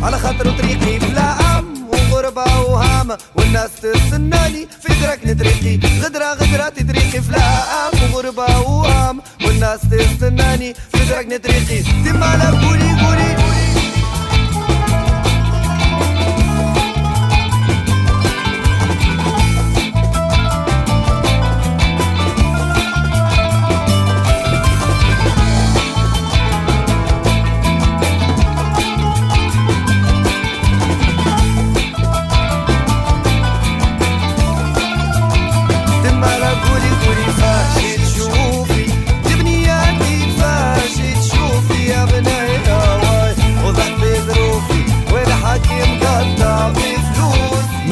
[0.02, 3.18] على خاطر طريقي فلاقة وغربة وهامة.
[3.34, 9.22] والناس تستناني في درك طريقي غدرة غدرة طريقي فلاقة وغربة وهامة.
[9.46, 13.38] والناس تستناني في درك طريقي تما لا قولي قولي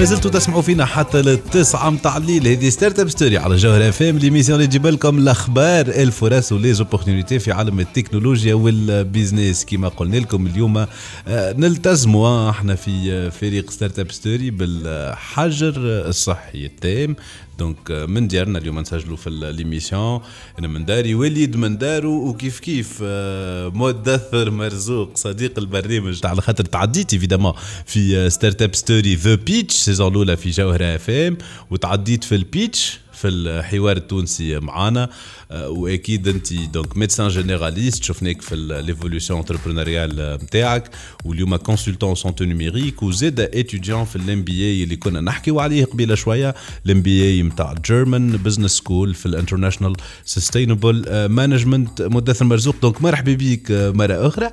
[0.06, 2.46] فلوس ما زلتوا تسمعوا فينا حتى للتسعة متاع الليل.
[2.46, 7.38] هذه ستارت أب ستوري على جوهر اف ام ليميسيون اللي تجيب لكم الأخبار الفرص وليزوبورتينيتي
[7.38, 10.86] في عالم التكنولوجيا والبيزنس كما قلنا لكم اليوم آه،
[11.28, 17.16] نلتزموا آه، إحنا في آه، فريق ستارت أب ستوري بالحجر الصحي التام.
[17.58, 20.20] دونك آه، من ديارنا اليوم نسجلوا في ليميسيون
[20.58, 26.64] أنا من داري وليد من دارو وكيف كيف؟ آه، مدثر مرزوق صديق البرنامج على خاطر
[26.64, 27.52] تعديت ايفيدامون
[27.86, 31.38] في ستارت اب ستوري ذا بيتش سيزون الأولى في جوهرة اف ام
[31.70, 35.08] وتعديت في البيتش في الحوار التونسي معانا.
[35.50, 40.90] آه، وأكيد أنت دونك ميدسان جينيراليست شفناك في ليفولوسيون انتربرونيريال نتاعك
[41.24, 46.14] واليوم كونسلتون سونتو نيميريك وزاد اتيديون في الام بي اي اللي كنا نحكيو عليه قبيلة
[46.14, 46.54] شوية.
[46.86, 53.34] الام بي اي نتاع جيرمان بزنس سكول في الانترناشونال سستينبل مانجمنت مدثر مرزوق دونك مرحبا
[53.34, 54.50] بك آه، مرة أخرى.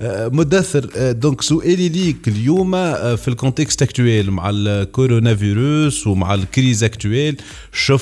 [0.00, 2.72] آه، مدثر دونك سؤالي ليك اليوم
[3.16, 7.36] في الكونتكست اكتويل مع الكورونا فيروس ومع الكريز اكتويل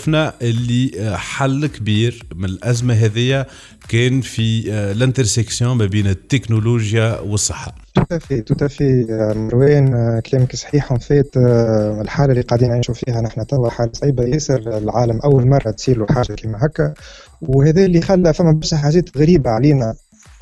[0.01, 3.47] شفنا اللي آه، حل كبير من الأزمة هذه
[3.89, 7.75] كان في آه، الانترسيكسيون ما بين التكنولوجيا والصحة.
[7.95, 10.95] تو في تو في مروان آه، كلامك صحيح.
[10.95, 14.25] فيت آه، الحالة اللي قاعدين نعيشوا فيها نحن توا حالة صعيبة.
[14.25, 16.95] ياسر العالم أول مرة تصير له حاجة كيما هكا.
[17.43, 19.95] وهذا اللي خلى فما برشا حاجات غريبة علينا.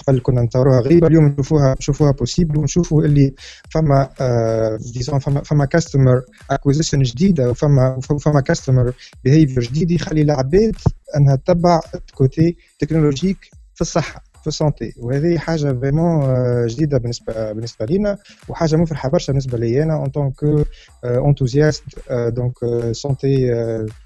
[0.09, 3.35] قبل كنا نتصوروها غريبة اليوم نشوفوها نشوفوها بوسيبل ونشوفوا اللي
[3.71, 8.93] فما آه ديزون فما فما كاستمر اكوزيشن جديدة وفما فما كاستمر
[9.25, 10.77] بيهيفير جديد يخلي العباد
[11.17, 11.81] أنها تتبع
[12.15, 13.39] كوتي تكنولوجيك
[13.75, 14.28] في الصحة.
[14.49, 19.95] في السونتي وهذه حاجة فريمون جديده بالنسبة بالنسبة لينا وحاجه مفرحه برشا بالنسبة لي أنا
[19.95, 20.65] اون طون كو
[21.05, 22.55] انتوزياست دونك
[22.93, 23.51] سونتي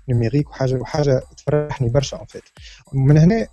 [0.08, 2.42] نيميريك وحاجه وحاجه تفرحني برشا ان فيت
[2.92, 3.46] من هنا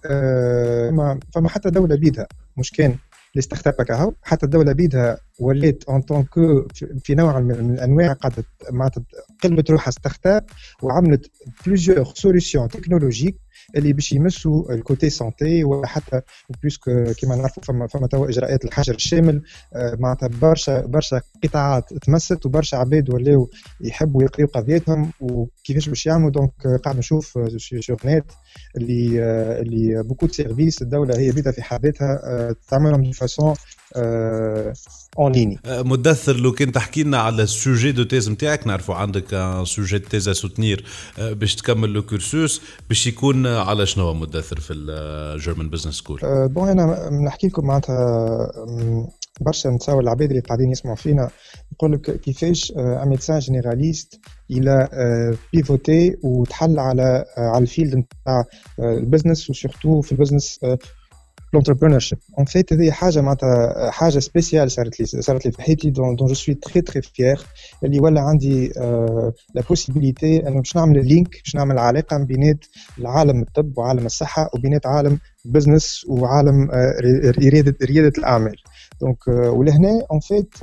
[1.36, 2.96] فما حتى دوله بيدها مش كان
[3.34, 6.68] اللي استخدمك اهو حتى الدولة بيدها ولات اون طون كو
[7.04, 9.04] في نوع من الانواع قاعدة معناتها
[9.44, 10.42] قلبت روحها استخدام
[10.82, 11.32] وعملت
[11.66, 13.36] بليزيور سوليسيون تكنولوجيك
[13.76, 16.22] اللي باش يمسوا الكوتي سونتي ولا حتى
[16.62, 19.42] بلوسك كما نعرفوا فما فما توا إجراءات الحجر الشامل
[19.74, 23.50] آه، معناتها برشا برشا قطاعات تمست وبرشا عباد ولاو
[23.82, 26.30] يحبوا يقريوا قضيتهم وكيفاش باش يعملوا.
[26.30, 27.40] دونك آه، قاعد نشوف
[28.78, 31.94] اللي آه، اللي بوكو دو سيرفيس الدولة هي بيدها في حد
[32.70, 33.56] تعملهم دو فاسون
[35.20, 39.66] اون ليني مدثر لو كان تحكي لنا على السوجي دو تيز نتاعك نعرفوا عندك ان
[39.66, 40.86] سوجي دو تيز سوتنير
[41.18, 46.70] باش تكمل لو كورسوس باش يكون على شنو هو مدثر في الجيرمان بزنس سكول بون
[46.70, 47.98] أنا نحكي لكم معناتها
[49.42, 51.30] برشا نتصور العباد اللي قاعدين يسمعوا فينا
[51.74, 54.20] يقول لك كيفاش ان ميدسان جينيراليست
[54.52, 54.88] إلى
[55.54, 58.46] بيفوتي وتحل على على الفيلد نتاع
[58.80, 60.60] البزنس وسورتو في البزنس
[61.54, 62.18] l'entrepreneurship.
[62.38, 66.28] اون فيت هذه حاجة معناتها حاجة سبيسيال صارت لي صارت لي في حياتي دون دون
[66.28, 67.40] جو سوي تري تري فيير
[67.84, 68.68] اللي ولا عندي
[69.56, 72.66] لا بوسيبيليتي انه باش نعمل لينك باش نعمل علاقه بينات
[73.00, 76.70] العالم الطب وعالم الصحه وبينات عالم بزنس وعالم
[77.40, 78.56] رياده رياده الاعمال
[79.02, 80.56] دونك ولهنا اون فيت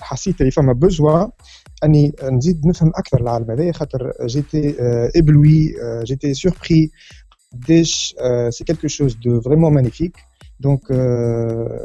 [0.00, 1.26] حسيت اللي فما بوزوا
[1.84, 4.76] اني نزيد نفهم أكثر العالم هذايا خاطر جيتي
[5.16, 6.90] ابلوي جيتي سوربري
[7.54, 8.14] قداش
[8.48, 10.16] سي كيلكو شوز دو فريمون مانيفيك
[10.60, 10.80] دونك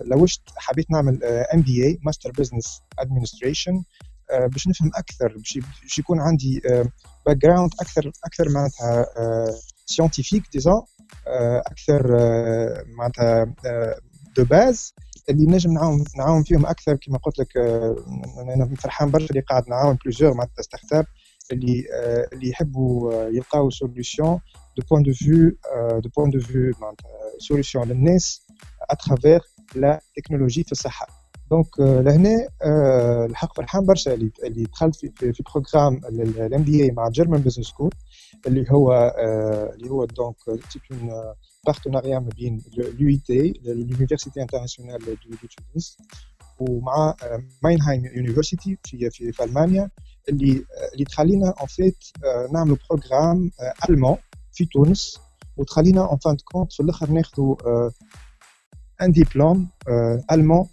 [0.05, 3.83] لوشت حبيت نعمل ام بي اي ماستر بزنس ادمنستريشن
[4.31, 6.61] باش نفهم أكثر باش يكون عندي
[7.25, 9.05] باك جراوند أكثر أكثر معناتها
[9.85, 10.81] سيونتيفيك ديزون
[11.65, 13.53] أكثر آه، معناتها
[14.37, 14.93] دو باز
[15.29, 17.95] اللي نجم نعاون نعاون فيهم أكثر كما قلت لك آه،
[18.55, 21.05] أنا فرحان برشا اللي قاعد نعاون بليزيور معناتها ستارت اب
[21.52, 24.38] اللي آه، اللي يحبوا آه، يلقاو سوليوشن
[24.76, 25.56] دو بوين دو فيو
[25.98, 28.46] دو بوين دو فيو معناتها سوليوشن للناس
[28.90, 29.40] اترافير
[29.74, 35.12] لا تكنولوجي في الصحه دونك آه، لهنا آه، الحق فرحان برشا اللي اللي دخلت في
[35.16, 37.90] في, في بروجرام الام بي اي مع جيرمان بزنس سكول
[38.46, 40.36] اللي هو آه، اللي هو دونك
[40.68, 41.10] سي اون
[41.66, 43.30] بارتناريا ما بين l'UIT,
[43.64, 45.96] l'Université internationale de, de Tunis,
[46.60, 47.16] ومع
[47.62, 49.90] ماينهايم يونيفرسيتي في في في المانيا
[50.29, 50.63] اللي
[50.93, 51.97] اللي تخلينا ان فيت
[52.53, 53.51] نعملوا بروجرام
[53.89, 54.17] المون
[54.51, 55.19] في تونس
[55.57, 57.55] وتخلينا ان فان كونت في الآخر ناخذوا
[59.01, 59.67] ان ديبلوم
[60.31, 60.67] المون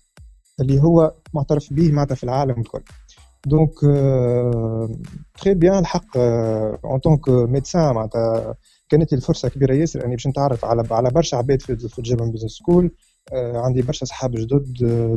[0.60, 2.82] اللي هو معترف به معناتها في العالم الكل.
[3.46, 3.70] دونك
[5.40, 6.16] تري بيان الحق
[6.84, 8.54] اون طونك ميدسان معناتها
[8.88, 12.90] كانت الفرصه كبيرة ياسر أني باش نتعرف على على برشا عباد في الجيرمان بزنس سكول
[13.32, 14.74] عندي برشا صحاب جدد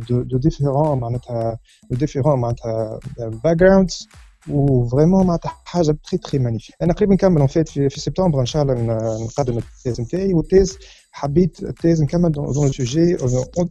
[0.09, 1.59] دو ديفيرون معناتها
[1.91, 4.07] دو ديفيرون معناتها باك جراوندز
[4.48, 8.46] وفريمون معناتها حاجه تري تري مانيفيك انا قريب نكمل ان فيت في, في سبتمبر ان
[8.46, 8.74] شاء الله
[9.24, 10.78] نقدم التيز نتاعي والتيز
[11.12, 13.16] حبيت التيز نكمل دون لو سوجي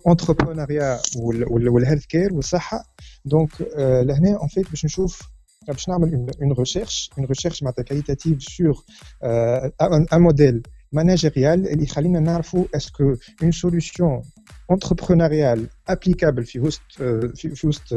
[0.07, 0.99] اونتربرونيا
[1.49, 2.84] والهيلث كير والصحه
[3.25, 5.21] دونك لهنا ان فيت باش نشوف
[5.67, 8.84] باش نعمل اون ريشيرش اون ريشيرش معناتها كاليتاتيف سور
[10.13, 13.51] ان موديل ماناجيريال اللي يخلينا نعرفوا اسكو اون
[14.72, 15.59] Entrepreneurial
[15.92, 16.82] applicable في وسط
[17.34, 17.94] في, في وسط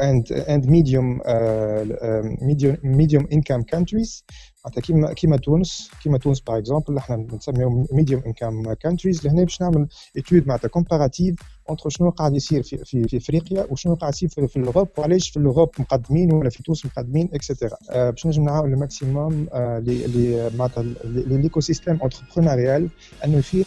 [0.00, 4.24] and and medium uh, medium medium income countries.
[4.64, 9.60] معناتها كيما كيما تونس كيما تونس باغ اكزومبل إحنا بنسميهم ميديوم انكم كانتريز لهنا باش
[9.60, 9.86] نعمل
[10.16, 11.36] ايتود معناتها كومباراتيف
[11.68, 15.36] اونتر شنو قاعد يصير في في, في أفريقيا وشنو قاعد يصير في, الأوروب وعلاش في
[15.36, 21.60] الأوروب مقدمين ولا في تونس مقدمين اكسترا آه باش نجم نعاون الماكسيموم لي معناتها ليكو
[21.60, 22.88] سيستيم انتربرونيريال
[23.24, 23.66] أنه يفيق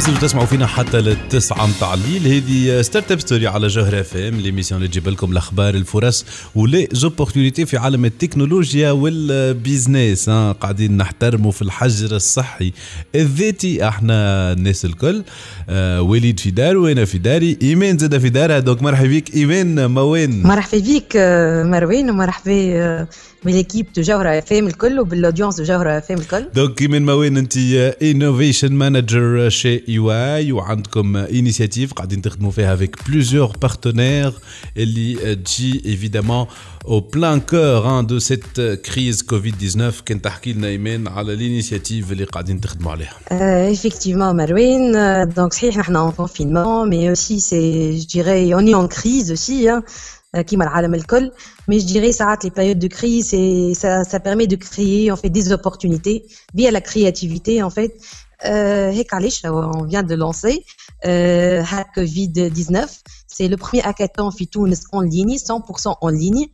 [0.00, 2.26] مازلتوا تسمعوا فينا حتى للتسعة متاع الليل.
[2.26, 6.88] هذه ستارت اب ستوري على جوهر اف ام ليميسيون اللي تجيب لكم الأخبار الفرص ولي
[6.92, 10.52] زوبورتينيتي في عالم التكنولوجيا والبيزنس ها.
[10.52, 12.72] قاعدين نحترموا في الحجر الصحي
[13.14, 15.22] الذاتي إحنا الناس الكل.
[15.68, 19.90] آه وليد في دار وأنا في داري إيمان زاد في دارها دونك مرحبا بك إيمان
[19.90, 21.16] موين مرحبا بك
[21.66, 23.06] مروان ومرحبا
[23.44, 26.44] بالكيب دو جوهرة اف ام الكل وبالاودينس دو جوهرة اف ام الكل.
[26.54, 27.56] دونك إيمان موين أنت
[28.02, 34.33] انوفيشن مانجر شي اي واي وعندكم انيسياتيف قاعدين تخدموا فيها افيك بليزيور بارتنير
[34.77, 36.45] اللي تجي ايفيدامون
[36.85, 42.23] au plein cœur hein, de cette crise Covid-19 كان تحكي لنا ايمان على الانيسياتيف اللي
[42.23, 43.73] قاعدين تخدموا عليها.
[43.73, 48.87] effectivement Marouane, donc صحيح نحن en confinement mais aussi c'est je dirais on est en
[48.87, 49.83] crise aussi hein.
[50.41, 51.31] كيما العالم الكل
[51.71, 55.15] mais je dirais ساعات les périodes de crise et ça, ça permet de créer en
[55.15, 57.91] fait des opportunités via la créativité en fait
[58.44, 60.64] Euh, Hekalish, on vient de lancer
[61.06, 63.00] euh, Hack Covid-19.
[63.26, 66.48] C'est le premier hackathon Fitounes en ligne, 100% en ligne.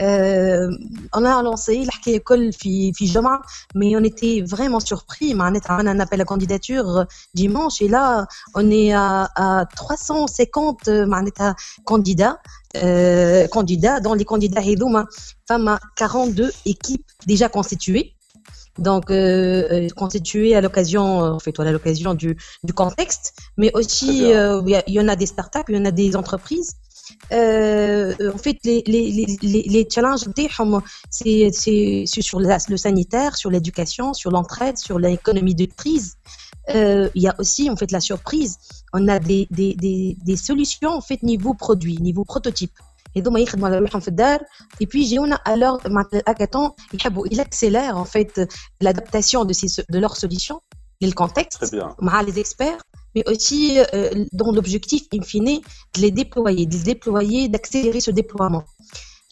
[0.00, 0.70] Euh,
[1.12, 3.40] on a lancé l'Hakayakol Fijama,
[3.74, 5.34] mais on était vraiment surpris.
[5.34, 10.90] On a un appel à candidature dimanche et là, on est à, à 350
[11.84, 12.38] candidats.
[12.76, 15.06] Euh, candidats, dans les candidats Hedouma,
[15.46, 18.14] femmes à 42 équipes déjà constituées
[18.78, 24.62] donc euh, constitué à l'occasion, en fait, à l'occasion du, du contexte, mais aussi euh,
[24.86, 26.74] il y en a des startups, il y en a des entreprises.
[27.32, 30.24] Euh, en fait, les, les, les, les challenges,
[31.10, 31.50] c'est
[32.06, 36.16] sur le sanitaire, sur l'éducation, sur l'entraide, sur l'économie de crise.
[36.68, 38.58] il y a aussi en fait la surprise.
[38.92, 42.72] On a des, des, des, des solutions en fait niveau produit, niveau prototype.
[43.17, 44.39] هذوما يخدموا على روحهم في الدار
[44.81, 48.41] اي بي يجيونا الوغ معناتها الهاكاثون يحبوا il accélère en fait
[48.81, 50.59] l'adaptation de ces de leurs solutions
[51.01, 52.81] للcontexte مع les experts
[53.15, 55.61] mais aussi euh, dans l'objectif in fine
[55.95, 58.63] de les déployer de les déployer d'accélérer ce déploiement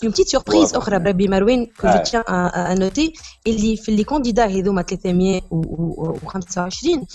[0.04, 3.14] Une petite surprise اخرى بربي مروان que je tiens à, à noter
[3.48, 7.06] اللي في اللي كانديدا هذوما 325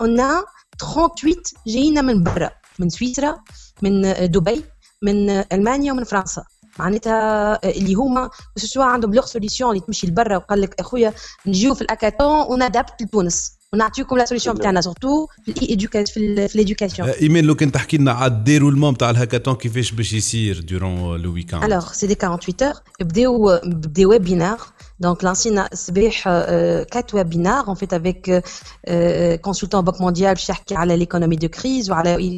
[0.00, 0.44] on a
[0.78, 3.38] 38 جايين من برا من سويسرا
[3.82, 4.64] من دبي
[5.01, 6.43] من ألمانيا ومن فرنسا.
[6.79, 11.13] معناتها اللي هما سواء عندهم لوغ سوليسيون اللي تمشي لبرا وقال لك أخويا
[11.45, 17.55] نجيو في الاكاتون ونادابت لتونس ونعطيكم لا سوليسيون بتاعنا سورتو في في ليدوكاسيون ايمان لو
[17.55, 22.07] كان تحكي لنا على الديرولمون تاع الهاكاثون كيفاش باش يصير دورون لو ويكاند الوغ سي
[22.07, 24.59] دي 48 اور بداو بدي ويبينار
[24.99, 28.41] Donc, l'ancien SBH, euh, quatre webinaires, en fait, avec euh,
[28.89, 31.89] euh, consultant Banque mondiale, qui à l'économie de crise,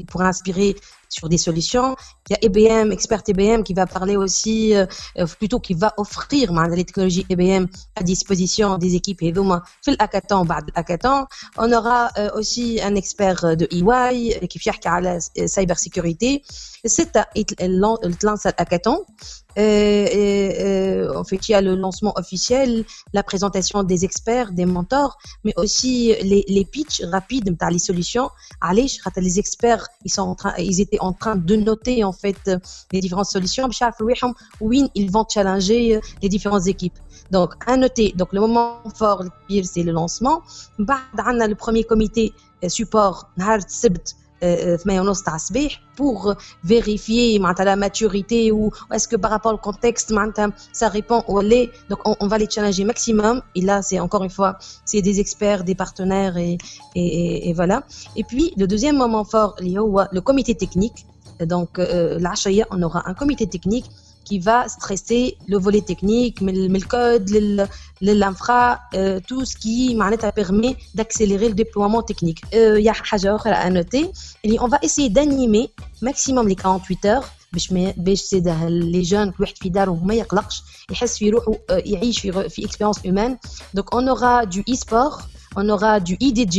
[0.07, 0.75] pourrait inspirer
[1.10, 1.96] sur des solutions.
[2.28, 4.86] Il y a EBM, expert EBM, qui va parler aussi, euh,
[5.18, 9.90] euh, plutôt qui va offrir معناتها, les technologies EBM à disposition des équipes هذوما في
[9.90, 11.26] الهاكاثون بعد الهاكاثون.
[11.58, 16.42] On aura euh, aussi un expert euh, de EY euh, qui يحكي على cyber sécurité.
[16.86, 17.24] ستة
[18.20, 19.04] تلانس الهاكاثون.
[19.58, 24.66] Euh, euh, en fait, il y a le lancement officiel, la présentation des experts, des
[24.66, 28.28] mentors, mais aussi les, les pitchs rapides dans les solutions.
[28.60, 32.37] Allez, les experts, ils sont en train, ils étaient en train de noter en fait
[32.47, 32.57] euh,
[32.91, 33.69] les différentes solutions,
[34.59, 36.97] où ils vont challenger euh, les différentes équipes.
[37.31, 40.41] Donc, à noter, donc le moment fort, le pire, c'est le lancement.
[40.79, 42.33] Bah, le premier comité
[42.63, 43.29] euh, support,
[44.42, 49.54] euh, 8 ونص تاع الصباح pour vérifier معناتها la maturité ou est-ce que par rapport
[49.54, 53.62] au contexte معناتها ça répond ou les donc on, on va les challenger maximum et
[53.62, 56.58] là c'est encore une fois c'est des experts des partenaires et,
[56.94, 57.82] et, et, et voilà
[58.16, 61.06] et puis le deuxième moment fort اللي هو le comité technique
[61.42, 63.86] donc euh, العشية on aura un comité technique
[64.28, 65.22] qui va stresser
[65.52, 67.66] le volet technique, mais le, mais le code, le-
[68.06, 72.40] le- l'infra, euh, tout ce qui معناتها permet d'accélérer le déploiement technique.
[72.54, 74.10] Euh, Il y a حاجة أخرى à noter,
[74.44, 75.70] اللي on va essayer d'animer
[76.02, 80.14] maximum les 48 heures باش ما باش زاد لي جون كل واحد في داره وما
[80.14, 83.38] يقلقش يحس في روحه آه، يعيش في في اكسبيرينس هيومان
[83.74, 85.20] دونك on aura du e-sport
[85.58, 86.58] on aura du IDJ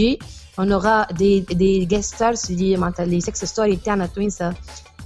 [0.61, 4.53] on aura des des guest stars اللي معناتها les success stories تاعنا توينسا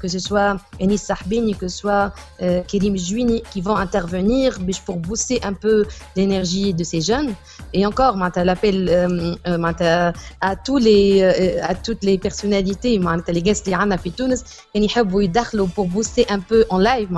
[0.06, 4.98] que ce soit Enis Sahbini, que ce soit euh, Kérim Jouini, qui vont intervenir pour
[4.98, 5.84] booster un peu
[6.14, 7.34] l'énergie de ces jeunes.
[7.72, 13.74] Et encore, l'appel euh, euh à, tous euh, à toutes les personnalités, les guests qui
[13.74, 14.44] ont fait Tunis,
[15.66, 17.08] pour booster un peu en live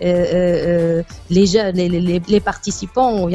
[0.00, 3.28] les, jeunes, les, les, les participants.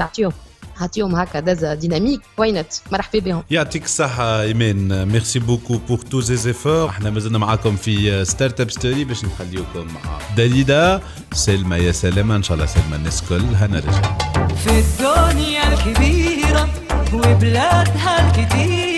[0.81, 2.91] عطيهم هكا دزة ديناميك not?
[2.91, 8.25] مرحبا بهم يعطيك الصحة إيمان ميرسي بوكو بور تو زي زيفور إحنا مازلنا معاكم في
[8.25, 11.01] ستارت اب ستوري باش نخليوكم مع داليدا
[11.33, 14.17] سلمى يا سلامة إن شاء الله سلمى الناس كل هنرجع
[14.63, 16.69] في الدنيا الكبيرة
[17.13, 18.92] وبلادها الكتيرة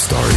[0.00, 0.34] Story.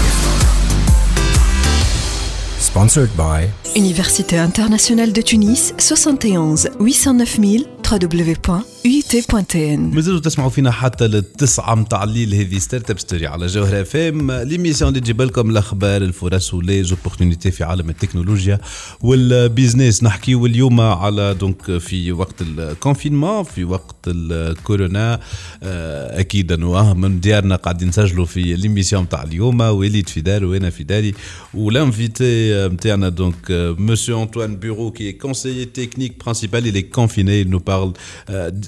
[2.59, 3.49] Sponsored by
[3.79, 12.35] Université internationale de Tunis 71 809 000 www.uit.tn مازالوا تسمعوا فينا حتى للتسعة متاع الليل
[12.35, 17.51] هذه ستارت اب ستوري على جوهر اف ام ليميسيون اللي تجيب لكم الاخبار الفرص وليزوبورتينيتي
[17.51, 18.59] في عالم التكنولوجيا
[19.01, 25.19] والبيزنس نحكيو اليوم على دونك في وقت الكونفينمون في وقت الكورونا.
[25.63, 29.61] آه، أكيد أنه آه من ديارنا قاعدين نسجلوا في ليميسيون متاع اليوم.
[29.61, 31.13] وليد في داره وأنا في داري
[31.53, 33.35] ولانفيتي نتاعنا دونك
[33.77, 36.67] مسيو انطوان بيرو qui est conseiller technique principal.
[36.67, 37.45] Il est confiné.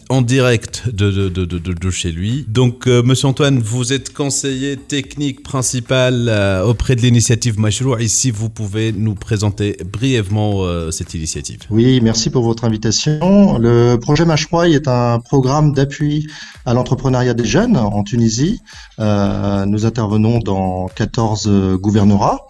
[0.09, 2.45] En direct de, chez lui.
[2.47, 7.99] Donc, euh, Monsieur Antoine, vous êtes conseiller technique principal euh, auprès de l'initiative Mashrour.
[7.99, 11.59] Ici, vous pouvez nous présenter brièvement euh, cette initiative.
[11.69, 13.57] Oui, merci pour votre invitation.
[13.57, 16.27] Le projet Mashroy est un programme d'appui
[16.65, 18.61] à l'entrepreneuriat des jeunes en Tunisie.
[18.99, 22.47] Euh, nous intervenons dans 14 gouvernorats.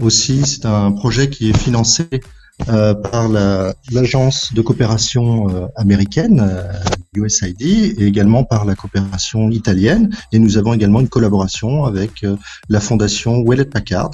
[0.00, 2.08] Aussi, c'est un projet qui est financé
[2.68, 6.72] euh, par la- l'agence de coopération euh, américaine, euh,
[7.14, 10.10] USAID, et également par la coopération italienne.
[10.32, 12.36] Et nous avons également une collaboration avec euh,
[12.68, 14.10] la fondation Wellet Packard.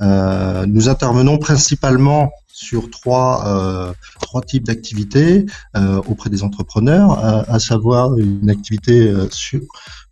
[0.00, 7.50] Euh, nous intervenons principalement sur trois, euh, trois types d'activités euh, auprès des entrepreneurs, à,
[7.52, 9.60] à savoir une activité euh, sur,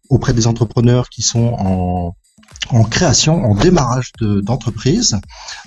[0.09, 2.15] auprès des entrepreneurs qui sont en
[2.73, 5.17] en création, en démarrage de- d'entreprise,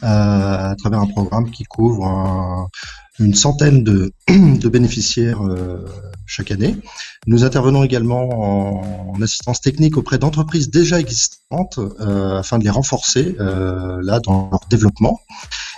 [0.03, 2.67] euh, à travers un programme qui couvre un-
[3.19, 5.85] une centaine de, de bénéficiaires euh,
[6.25, 6.75] chaque année.
[7.27, 13.35] Nous intervenons également en, assistance technique auprès d'entreprises déjà existantes euh, afin de les renforcer
[13.39, 15.21] euh, là dans leur développement.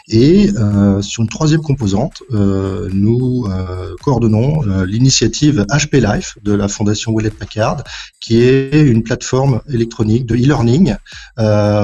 [0.07, 6.53] Et euh, sur une troisième composante, euh, nous euh, coordonnons euh, l'initiative HP Life de
[6.53, 7.83] la fondation Wallet Packard,
[8.19, 10.95] qui est une plateforme électronique de e-learning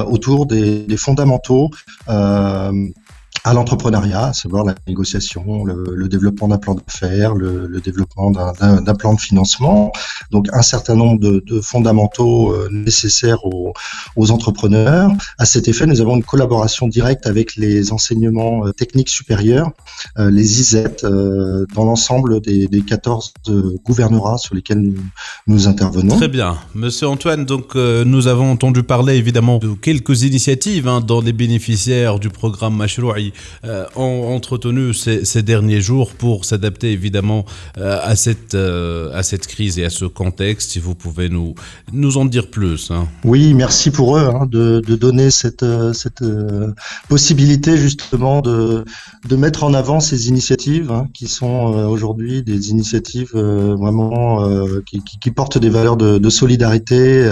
[0.08, 1.72] autour des, des fondamentaux
[3.44, 8.32] à l'entrepreneuriat, à savoir la négociation, le, le développement d'un plan d'affaires, le, le développement
[8.32, 9.92] d'un- plan de financement.
[10.32, 13.74] Donc un certain nombre de, de fondamentaux euh, nécessaires aux,
[14.16, 15.10] aux entrepreneurs.
[15.40, 19.72] À cet effet, nous avons une collaboration directe avec les enseignements euh, techniques supérieurs,
[20.20, 24.96] euh, les ISET, euh, dans l'ensemble des, des 14 euh, gouvernorats sur lesquels nous,
[25.48, 26.16] nous intervenons.
[26.18, 26.58] Très bien.
[26.76, 31.34] Monsieur Antoine, donc euh, nous avons entendu parler évidemment de quelques initiatives hein, dont les
[31.34, 32.76] bénéficiaires du programme
[33.64, 37.46] Euh, ont entretenu ces, derniers jours pour s'adapter évidemment
[37.78, 40.72] euh, à, cette, euh, à cette crise et à ce contexte.
[40.72, 41.56] Si vous pouvez nous,
[41.94, 42.92] nous en dire plus.
[42.92, 43.08] hein.
[43.24, 46.24] Oui, merci pour eux hein, de, de donner cette, cette
[47.08, 48.86] possibilité justement de,
[49.28, 55.32] de mettre en avant ces initiatives hein, qui sont aujourd'hui des initiatives vraiment qui, qui,
[55.32, 57.30] portent des valeurs de solidarité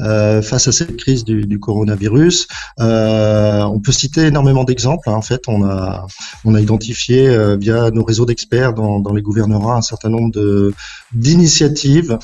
[0.00, 2.48] euh, face à cette crise du, coronavirus.
[2.80, 5.08] Euh, on peut citer énormément d'exemples.
[5.10, 5.14] hein.
[5.14, 6.06] En fait, on a,
[6.44, 10.72] identifié euh, via nos réseaux d'experts dans, les gouvernements un certain nombre
[11.12, 12.18] d'initiatives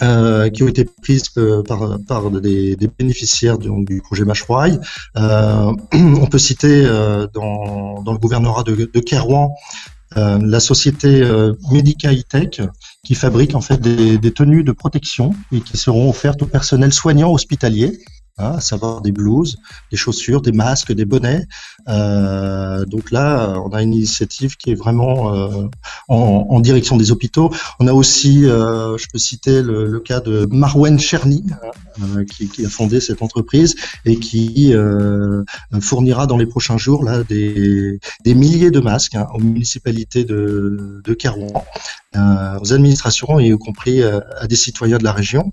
[0.00, 1.28] qui ont été prises
[1.68, 4.70] par, des, bénéficiaires du, projet Mashroy.
[5.16, 6.84] Euh, on peut citer
[7.34, 9.54] dans, dans le gouvernorat de, de Kerouan
[10.16, 12.60] euh, la société euh, Medica Tech
[13.04, 16.92] qui fabrique en fait des, des tenues de protection et qui seront offertes au personnel
[16.92, 18.00] soignant hospitalier.
[18.38, 19.58] Hein, à savoir des blouses,
[19.90, 21.46] des chaussures, des masques, des bonnets.
[21.88, 25.68] Euh, donc là, on a une initiative qui est vraiment euh,
[26.08, 27.52] en, direction des hôpitaux.
[27.80, 31.44] On a aussi, euh, je peux citer le, cas de Marwen Cherny,
[32.30, 33.74] qui, a fondé cette entreprise
[34.04, 34.74] et qui
[35.80, 41.16] fournira dans les prochains jours là des, milliers de masques hein, aux municipalités de, de
[42.60, 45.52] aux administrations et y compris à des citoyens de la région.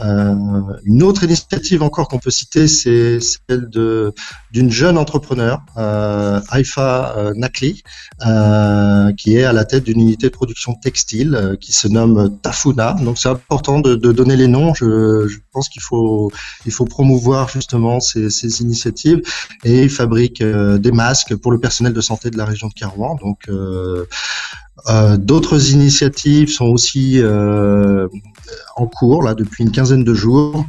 [0.00, 4.14] Une autre initiative encore qu'on peut citer, c'est celle de
[4.50, 7.82] d'une jeune entrepreneur, euh, Haifa euh, Nakli,
[8.26, 12.38] euh, qui est à la tête d'une unité de production textile euh, qui se nomme
[12.40, 12.94] Tafuna.
[12.94, 14.74] Donc c'est important de, donner les noms.
[14.74, 16.30] Je, pense qu'il faut
[16.66, 19.20] il faut promouvoir justement ces, ces initiatives
[19.64, 23.16] et il fabrique des masques pour le personnel de santé de la région de Carouan.
[23.16, 23.50] Donc
[25.18, 27.20] D'autres initiatives sont aussi
[28.76, 30.64] en cours là depuis une quinzaine de jours.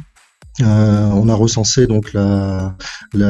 [0.62, 2.74] Euh, on a recensé donc la,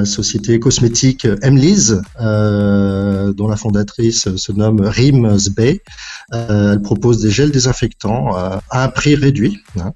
[0.05, 5.83] société cosmétique Emlise, euh, dont la fondatrice se nomme Rim Zbey.
[6.33, 9.63] Euh, elle propose des gels désinfectants euh, à un prix réduit.
[9.81, 9.93] hein.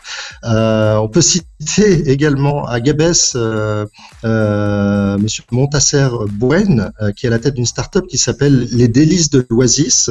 [1.01, 1.47] On peut citer
[1.79, 3.87] également à Gabès euh,
[4.25, 8.89] euh, Monsieur Montasser Bouen, euh, qui est à la tête d'une start-up qui s'appelle Les
[8.89, 10.11] Délices de l'Oasis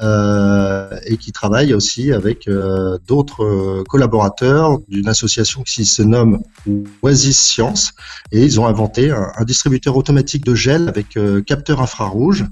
[0.00, 2.48] euh, et qui travaille aussi avec
[3.06, 6.42] d'autres collaborateurs d'une association qui se nomme
[7.02, 7.92] Oasis Science
[8.32, 12.44] et ils ont inventé un, distributeur automatique de gel avec capteur infrarouge.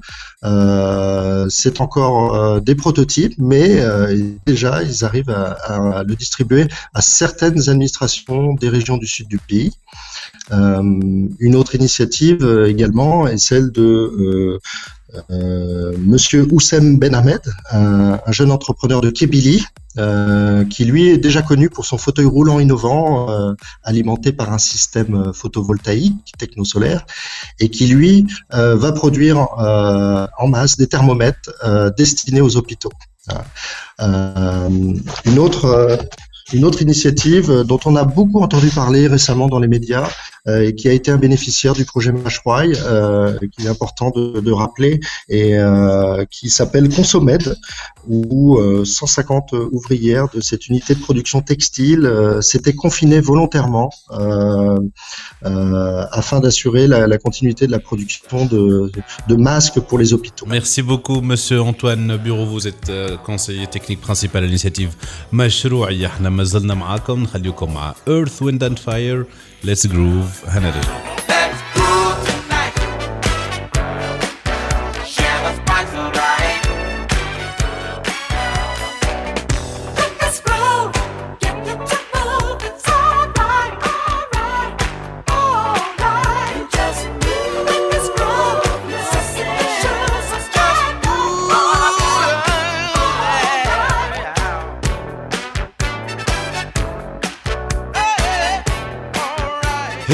[0.45, 6.67] Euh, c'est encore euh, des prototypes, mais euh, déjà ils arrivent à, à le distribuer
[6.93, 9.73] à certaines administrations des régions du sud du pays.
[10.53, 10.83] Euh,
[11.39, 14.61] une autre initiative euh, également est celle de
[15.31, 17.41] Monsieur Oussem Ben Ahmed,
[17.71, 19.65] un, un jeune entrepreneur de Kébili,
[19.97, 23.55] euh, qui lui est déjà connu pour son fauteuil roulant innovant, euh,
[23.85, 27.07] alimenté par un système euh, photovoltaïque technosolaire,
[27.61, 32.91] et qui lui euh, va produire euh, en masse des thermomètres euh, destinés aux hôpitaux.
[34.01, 34.69] Euh,
[35.25, 35.97] une autre euh,
[36.53, 40.34] une autre initiative euh, dont on a beaucoup entendu parler récemment dans les médias euh,
[40.48, 44.52] et qui a été un bénéficiaire du projet Mashroy, euh, qui est important de, de
[44.52, 47.56] rappeler, et euh, qui s'appelle Consomed,
[48.08, 54.80] où euh, 150 ouvrières de cette unité de production textile euh, s'étaient confinées volontairement euh,
[55.46, 58.64] euh, afin d'assurer la, la continuité de la production de,
[59.28, 60.46] de masques pour les hôpitaux.
[60.48, 62.46] Merci beaucoup, monsieur Antoine Bureau.
[62.46, 64.90] Vous êtes euh, conseiller technique principal à l'initiative
[65.34, 66.08] مشروعية.
[66.08, 69.26] احنا ما زلنا معاكم نخليكم مع Earth, Wind and Fire.
[69.65, 70.45] Let's groove.
[70.47, 71.34] Hannah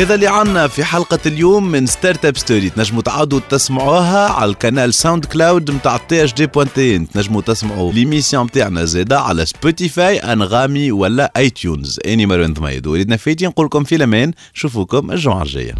[0.00, 4.90] هذا اللي عنا في حلقة اليوم من ستارت اب ستوري تنجموا تعاودوا تسمعوها على القناة
[4.90, 9.46] ساوند كلاود نتاع تي اش دي بوان تي ان تنجموا تسمعوا ليميسيون نتاعنا زادا على
[9.46, 14.32] سبوتيفاي أنغامي ولا أي تيونز اني مروان ضميد وليدنا فيتي نقول لكم في الأمان.
[14.54, 15.74] نشوفوكم الجمعة الجاية.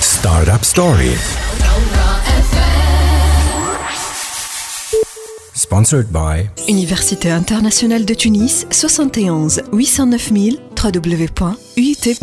[0.00, 1.14] ستارت اب ستوري
[5.54, 6.36] Sponsored by
[6.68, 10.56] Université internationale de Tunis 71 809 000
[11.36, 12.20] www.uit.tn